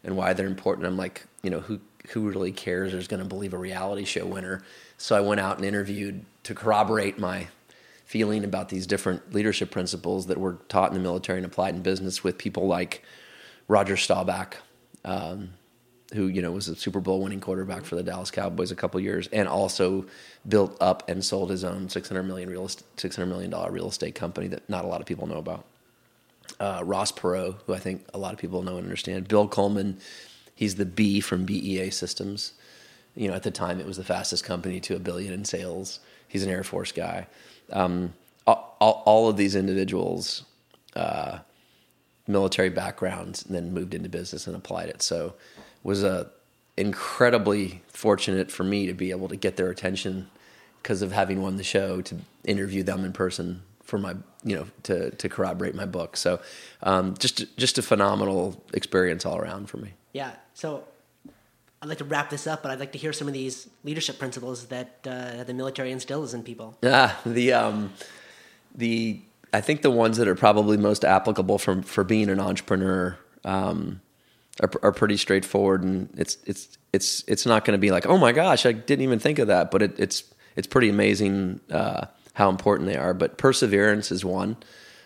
and 0.04 0.16
why 0.16 0.34
they're 0.34 0.46
important. 0.48 0.86
I'm 0.86 0.98
like, 0.98 1.26
you 1.42 1.50
know, 1.50 1.62
who 1.62 1.80
who 2.10 2.30
really 2.30 2.52
cares 2.52 2.94
is 2.94 3.08
going 3.08 3.22
to 3.22 3.28
believe 3.28 3.54
a 3.54 3.58
reality 3.58 4.06
show 4.06 4.26
winner? 4.26 4.62
So 4.98 5.16
I 5.16 5.22
went 5.22 5.40
out 5.40 5.58
and 5.58 5.66
interviewed 5.66 6.26
to 6.44 6.54
corroborate 6.54 7.18
my 7.20 7.48
feeling 8.10 8.44
about 8.44 8.70
these 8.70 8.88
different 8.88 9.36
leadership 9.36 9.70
principles 9.70 10.26
that 10.26 10.40
were 10.40 10.58
taught 10.68 10.90
in 10.90 10.96
the 10.96 11.00
military 11.00 11.38
and 11.38 11.46
applied 11.46 11.76
in 11.76 11.82
business 11.84 12.24
with 12.24 12.40
people 12.40 12.66
like 12.66 13.04
Roger 13.68 13.96
Staubach, 13.96 14.58
um, 15.06 15.52
who 16.16 16.26
you 16.26 16.42
know 16.42 16.52
was 16.52 16.68
a 16.68 16.76
Super 16.76 17.02
Bowl 17.02 17.22
winning 17.22 17.40
quarterback 17.40 17.86
for 17.86 17.96
the 17.96 18.02
Dallas 18.02 18.32
Cowboys 18.32 18.72
a 18.72 18.76
couple 18.76 19.00
years, 19.00 19.28
and 19.28 19.48
also 19.48 20.08
built 20.48 20.76
up 20.82 21.08
and 21.08 21.24
sold 21.24 21.52
his 21.52 21.64
own 21.64 21.88
600 21.88 22.24
million 22.24 22.50
real 22.50 22.66
estate, 22.66 22.88
600 22.98 23.28
million 23.28 23.52
dollar 23.52 23.70
real 23.70 23.90
estate 23.90 24.16
company 24.16 24.48
that 24.48 24.68
not 24.68 24.84
a 24.84 24.88
lot 24.88 25.02
of 25.02 25.06
people 25.06 25.28
know 25.28 25.38
about 25.38 25.64
uh, 26.60 26.82
Ross 26.84 27.12
Perot, 27.12 27.58
who 27.68 27.76
I 27.76 27.80
think 27.80 28.08
a 28.16 28.18
lot 28.18 28.34
of 28.34 28.40
people 28.40 28.64
know 28.64 28.78
and 28.78 28.86
understand. 28.86 29.28
Bill 29.28 29.48
Coleman, 29.48 30.00
he's 30.56 30.74
the 30.76 30.86
B 30.86 31.20
from 31.20 31.46
BEA 31.46 31.92
Systems. 31.92 32.54
You 33.16 33.28
know, 33.28 33.36
at 33.36 33.44
the 33.44 33.52
time, 33.52 33.80
it 33.80 33.86
was 33.86 33.98
the 33.98 34.04
fastest 34.04 34.44
company 34.44 34.80
to 34.80 34.96
a 34.96 35.00
billion 35.00 35.32
in 35.32 35.46
sales. 35.46 36.00
He's 36.28 36.42
an 36.42 36.50
Air 36.50 36.64
Force 36.64 36.92
guy. 36.92 37.28
Um, 37.72 38.14
all, 38.48 39.04
all, 39.06 39.30
of 39.30 39.36
these 39.38 39.56
individuals, 39.56 40.44
uh, 40.96 41.40
military 42.28 42.70
backgrounds, 42.70 43.46
and 43.46 43.54
then 43.54 43.74
moved 43.74 43.94
into 43.94 44.10
business 44.10 44.48
and 44.48 44.56
applied 44.56 44.90
it. 44.90 45.02
So, 45.02 45.34
it 45.58 45.64
was 45.84 46.04
a 46.04 46.32
incredibly 46.78 47.82
fortunate 47.90 48.50
for 48.50 48.64
me 48.64 48.88
to 48.88 48.94
be 48.94 49.12
able 49.12 49.28
to 49.28 49.36
get 49.36 49.58
their 49.58 49.70
attention 49.70 50.30
because 50.82 51.02
of 51.02 51.12
having 51.12 51.42
won 51.42 51.58
the 51.58 51.64
show 51.64 52.00
to 52.02 52.16
interview 52.46 52.84
them 52.84 53.04
in 53.04 53.12
person 53.12 53.62
for 53.84 53.98
my 53.98 54.16
you 54.44 54.56
know 54.56 54.66
to 54.84 55.12
to 55.12 55.28
corroborate 55.28 55.76
my 55.76 55.86
book. 55.86 56.16
So 56.16 56.40
um, 56.84 57.16
just 57.18 57.58
just 57.58 57.78
a 57.78 57.82
phenomenal 57.82 58.64
experience 58.74 59.26
all 59.26 59.38
around 59.38 59.70
for 59.70 59.78
me. 59.78 59.94
Yeah. 60.14 60.32
So 60.54 60.86
I'd 61.82 61.88
like 61.88 62.00
to 62.00 62.04
wrap 62.04 62.30
this 62.30 62.46
up, 62.46 62.62
but 62.62 62.72
I'd 62.72 62.80
like 62.80 62.92
to 62.92 62.98
hear 62.98 63.14
some 63.14 63.28
of 63.28 63.34
these 63.34 63.70
leadership 63.84 64.20
principles 64.20 64.66
that 64.68 65.00
uh, 65.08 65.44
the 65.46 65.54
military 65.54 65.92
instills 65.92 66.34
in 66.34 66.44
people. 66.44 66.78
Ah, 66.84 67.20
the 67.26 67.54
um, 67.54 67.94
the 68.76 69.22
I 69.54 69.62
think 69.62 69.82
the 69.82 69.92
ones 69.92 70.18
that 70.18 70.28
are 70.28 70.36
probably 70.36 70.78
most 70.78 71.06
applicable 71.06 71.58
for 71.58 71.82
for 71.84 72.04
being 72.04 72.30
an 72.30 72.40
entrepreneur 72.40 73.18
um, 73.46 74.02
are, 74.62 74.72
are 74.84 74.92
pretty 74.92 75.16
straightforward, 75.16 75.84
and 75.84 76.10
it's 76.18 76.38
it's 76.46 76.78
it's 76.92 77.24
it's 77.28 77.46
not 77.46 77.64
going 77.64 77.78
to 77.78 77.82
be 77.82 77.92
like, 77.92 78.06
oh 78.06 78.18
my 78.18 78.34
gosh, 78.34 78.66
I 78.66 78.74
didn't 78.74 79.04
even 79.04 79.20
think 79.20 79.40
of 79.40 79.48
that, 79.48 79.72
but 79.72 79.82
it, 79.82 79.98
it's 79.98 80.24
it's 80.58 80.68
pretty 80.68 80.90
amazing 80.90 81.62
uh, 81.72 82.08
how 82.34 82.50
important 82.50 82.90
they 82.90 82.98
are. 82.98 83.14
But 83.14 83.38
perseverance 83.38 84.12
is 84.12 84.26
one. 84.26 84.58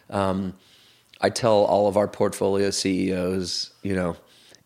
Um, 0.09 0.55
I 1.21 1.29
tell 1.29 1.63
all 1.63 1.87
of 1.87 1.95
our 1.97 2.07
portfolio 2.07 2.69
CEOs, 2.69 3.71
you 3.81 3.95
know, 3.95 4.17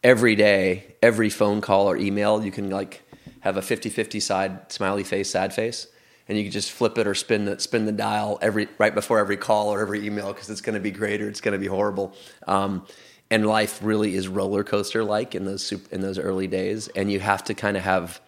every 0.04 0.36
day, 0.36 0.96
every 1.02 1.30
phone 1.30 1.62
call 1.62 1.90
or 1.90 1.98
email, 1.98 2.44
you 2.44 2.52
can 2.52 2.70
like 2.70 3.04
have 3.42 3.58
a 3.58 3.62
50-50 3.62 4.22
side 4.22 4.72
smiley 4.72 5.04
face, 5.04 5.30
sad 5.30 5.54
face, 5.54 5.88
and 6.28 6.38
you 6.38 6.44
can 6.44 6.52
just 6.52 6.72
flip 6.72 6.98
it 6.98 7.08
or 7.08 7.16
spin 7.16 7.46
the 7.46 7.60
spin 7.60 7.86
the 7.86 7.92
dial 7.92 8.38
every 8.42 8.68
right 8.78 8.94
before 8.94 9.20
every 9.20 9.38
call 9.38 9.70
or 9.70 9.82
every 9.82 10.06
email 10.06 10.34
because 10.34 10.50
it's 10.50 10.62
going 10.62 10.74
to 10.74 10.80
be 10.80 10.92
great 10.92 11.22
or 11.22 11.30
it's 11.30 11.42
going 11.42 11.54
to 11.54 11.60
be 11.60 11.68
horrible. 11.68 12.14
Um, 12.48 12.86
and 13.30 13.46
life 13.46 13.80
really 13.82 14.16
is 14.16 14.28
roller 14.28 14.64
coaster 14.64 15.04
like 15.04 15.36
in 15.36 15.46
those 15.46 15.72
in 15.92 16.02
those 16.02 16.20
early 16.20 16.48
days, 16.48 16.88
and 16.90 17.12
you 17.12 17.20
have 17.20 17.44
to 17.46 17.54
kind 17.54 17.78
of 17.78 17.84
have 17.84 18.22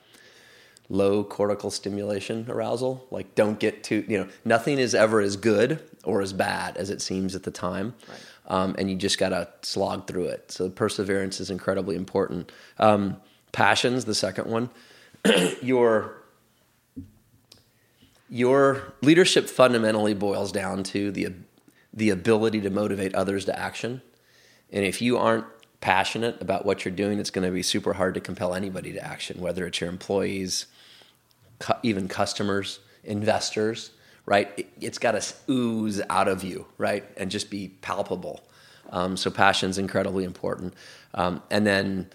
low 0.89 1.23
cortical 1.23 1.69
stimulation 1.69 2.45
arousal. 2.49 3.07
Like, 3.11 3.35
don't 3.35 3.59
get 3.59 3.83
too, 3.83 4.03
you 4.07 4.17
know, 4.17 4.27
nothing 4.43 4.79
is 4.79 4.95
ever 4.95 5.21
as 5.21 5.37
good 5.37 5.79
or 6.03 6.21
as 6.21 6.33
bad 6.33 6.77
as 6.77 6.89
it 6.89 7.01
seems 7.01 7.35
at 7.35 7.43
the 7.43 7.51
time. 7.51 7.93
Right. 8.07 8.19
Um, 8.47 8.75
and 8.79 8.89
you 8.89 8.95
just 8.95 9.19
got 9.19 9.29
to 9.29 9.47
slog 9.61 10.07
through 10.07 10.25
it. 10.25 10.51
So, 10.51 10.69
perseverance 10.69 11.39
is 11.39 11.51
incredibly 11.51 11.95
important. 11.95 12.51
Um, 12.79 13.17
passions, 13.51 14.05
the 14.05 14.15
second 14.15 14.47
one. 14.47 14.71
your, 15.61 16.23
your 18.27 18.93
leadership 19.01 19.47
fundamentally 19.47 20.15
boils 20.15 20.51
down 20.51 20.83
to 20.85 21.11
the, 21.11 21.33
the 21.93 22.09
ability 22.09 22.61
to 22.61 22.71
motivate 22.71 23.13
others 23.13 23.45
to 23.45 23.59
action. 23.59 24.01
And 24.71 24.85
if 24.85 25.01
you 25.01 25.17
aren't 25.17 25.45
passionate 25.81 26.41
about 26.41 26.65
what 26.65 26.85
you're 26.85 26.93
doing, 26.93 27.19
it's 27.19 27.29
going 27.29 27.45
to 27.47 27.53
be 27.53 27.63
super 27.63 27.93
hard 27.93 28.13
to 28.15 28.19
compel 28.19 28.53
anybody 28.53 28.93
to 28.93 29.03
action, 29.03 29.39
whether 29.39 29.65
it's 29.65 29.79
your 29.79 29.89
employees, 29.89 30.65
cu- 31.59 31.73
even 31.83 32.07
customers, 32.07 32.79
investors, 33.03 33.91
right? 34.25 34.51
It, 34.57 34.69
it's 34.79 34.97
got 34.97 35.11
to 35.11 35.33
ooze 35.49 36.01
out 36.09 36.27
of 36.27 36.43
you, 36.43 36.65
right? 36.77 37.03
And 37.17 37.31
just 37.31 37.49
be 37.49 37.69
palpable. 37.81 38.41
Um, 38.91 39.17
so 39.17 39.29
passion's 39.29 39.77
incredibly 39.77 40.23
important. 40.23 40.73
Um, 41.13 41.41
and 41.49 41.65
then 41.65 42.09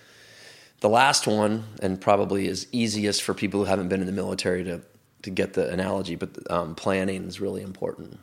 the 0.81 0.89
last 0.89 1.27
one, 1.27 1.65
and 1.81 2.01
probably 2.01 2.47
is 2.47 2.67
easiest 2.73 3.23
for 3.23 3.35
people 3.35 3.61
who 3.61 3.67
haven't 3.67 3.89
been 3.89 4.01
in 4.01 4.07
the 4.07 4.13
military 4.13 4.65
to, 4.65 4.83
to 5.23 5.31
get 5.31 5.55
the 5.55 5.71
analogy, 5.71 6.15
but 6.15 6.31
um, 6.51 6.75
planning 6.75 7.25
is 7.25 7.41
really 7.41 7.63
important. 7.63 8.19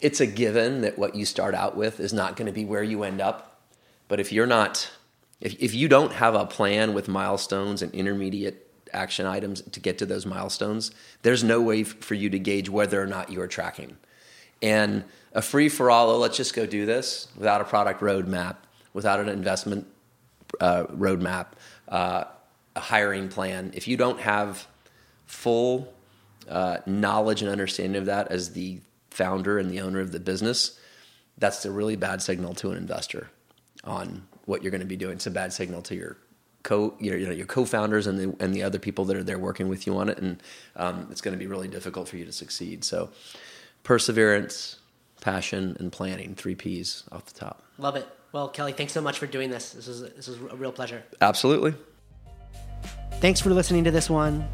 It's 0.00 0.20
a 0.20 0.26
given 0.26 0.82
that 0.82 0.98
what 0.98 1.14
you 1.14 1.24
start 1.24 1.54
out 1.54 1.76
with 1.76 2.00
is 2.00 2.12
not 2.12 2.36
going 2.36 2.46
to 2.46 2.52
be 2.52 2.64
where 2.64 2.82
you 2.82 3.02
end 3.04 3.20
up. 3.20 3.60
But 4.08 4.20
if 4.20 4.32
you're 4.32 4.46
not, 4.46 4.90
if, 5.40 5.60
if 5.62 5.74
you 5.74 5.88
don't 5.88 6.12
have 6.12 6.34
a 6.34 6.46
plan 6.46 6.94
with 6.94 7.08
milestones 7.08 7.82
and 7.82 7.92
intermediate 7.94 8.63
action 8.94 9.26
items 9.26 9.62
to 9.62 9.80
get 9.80 9.98
to 9.98 10.06
those 10.06 10.26
milestones, 10.26 10.90
there's 11.22 11.44
no 11.44 11.60
way 11.60 11.82
f- 11.82 11.88
for 12.00 12.14
you 12.14 12.30
to 12.30 12.38
gauge 12.38 12.68
whether 12.68 13.02
or 13.02 13.06
not 13.06 13.30
you're 13.30 13.46
tracking. 13.46 13.96
And 14.62 15.04
a 15.32 15.42
free 15.42 15.68
for 15.68 15.90
all, 15.90 16.10
oh, 16.10 16.18
let's 16.18 16.36
just 16.36 16.54
go 16.54 16.64
do 16.66 16.86
this 16.86 17.28
without 17.36 17.60
a 17.60 17.64
product 17.64 18.00
roadmap, 18.00 18.56
without 18.92 19.20
an 19.20 19.28
investment 19.28 19.86
uh, 20.60 20.84
roadmap, 20.84 21.48
uh, 21.88 22.24
a 22.76 22.80
hiring 22.80 23.28
plan. 23.28 23.72
If 23.74 23.88
you 23.88 23.96
don't 23.96 24.20
have 24.20 24.66
full 25.26 25.92
uh, 26.48 26.78
knowledge 26.86 27.42
and 27.42 27.50
understanding 27.50 27.96
of 27.96 28.06
that 28.06 28.28
as 28.30 28.52
the 28.52 28.80
founder 29.10 29.58
and 29.58 29.70
the 29.70 29.80
owner 29.80 30.00
of 30.00 30.12
the 30.12 30.20
business, 30.20 30.78
that's 31.38 31.64
a 31.64 31.70
really 31.70 31.96
bad 31.96 32.22
signal 32.22 32.54
to 32.54 32.70
an 32.70 32.76
investor 32.76 33.28
on 33.84 34.26
what 34.44 34.62
you're 34.62 34.70
going 34.70 34.80
to 34.80 34.86
be 34.86 34.96
doing. 34.96 35.14
It's 35.14 35.26
a 35.26 35.30
bad 35.30 35.52
signal 35.52 35.82
to 35.82 35.94
your 35.94 36.16
co 36.64 36.94
you 36.98 37.12
know, 37.12 37.16
you 37.16 37.26
know 37.26 37.32
your 37.32 37.46
co-founders 37.46 38.08
and 38.08 38.18
the 38.18 38.34
and 38.42 38.52
the 38.52 38.64
other 38.64 38.80
people 38.80 39.04
that 39.04 39.16
are 39.16 39.22
there 39.22 39.38
working 39.38 39.68
with 39.68 39.86
you 39.86 39.96
on 39.96 40.08
it, 40.08 40.18
and 40.18 40.42
um, 40.74 41.06
it's 41.12 41.20
going 41.20 41.32
to 41.32 41.38
be 41.38 41.46
really 41.46 41.68
difficult 41.68 42.08
for 42.08 42.16
you 42.16 42.24
to 42.24 42.32
succeed. 42.32 42.82
So, 42.82 43.10
perseverance, 43.84 44.80
passion, 45.20 45.76
and 45.78 45.92
planning 45.92 46.34
three 46.34 46.56
P's 46.56 47.04
off 47.12 47.26
the 47.26 47.38
top. 47.38 47.62
Love 47.78 47.94
it. 47.94 48.08
Well, 48.32 48.48
Kelly, 48.48 48.72
thanks 48.72 48.92
so 48.92 49.00
much 49.00 49.20
for 49.20 49.28
doing 49.28 49.50
this. 49.50 49.70
This 49.70 49.86
is 49.86 50.00
this 50.14 50.26
was 50.26 50.38
a 50.38 50.56
real 50.56 50.72
pleasure. 50.72 51.04
Absolutely. 51.20 51.74
Thanks 53.20 53.40
for 53.40 53.50
listening 53.50 53.84
to 53.84 53.92
this 53.92 54.10
one. 54.10 54.48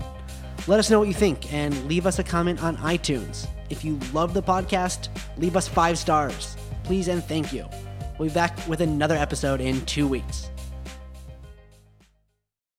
Let 0.66 0.78
us 0.78 0.90
know 0.90 0.98
what 0.98 1.08
you 1.08 1.14
think 1.14 1.52
and 1.52 1.86
leave 1.86 2.06
us 2.06 2.18
a 2.18 2.22
comment 2.22 2.62
on 2.62 2.76
iTunes. 2.78 3.48
If 3.70 3.84
you 3.84 3.98
love 4.12 4.34
the 4.34 4.42
podcast, 4.42 5.08
leave 5.38 5.56
us 5.56 5.66
five 5.66 5.96
stars. 5.96 6.56
Please 6.84 7.08
and 7.08 7.24
thank 7.24 7.52
you. 7.52 7.66
We'll 8.18 8.28
be 8.28 8.34
back 8.34 8.58
with 8.68 8.82
another 8.82 9.16
episode 9.16 9.62
in 9.62 9.80
two 9.86 10.06
weeks. 10.06 10.49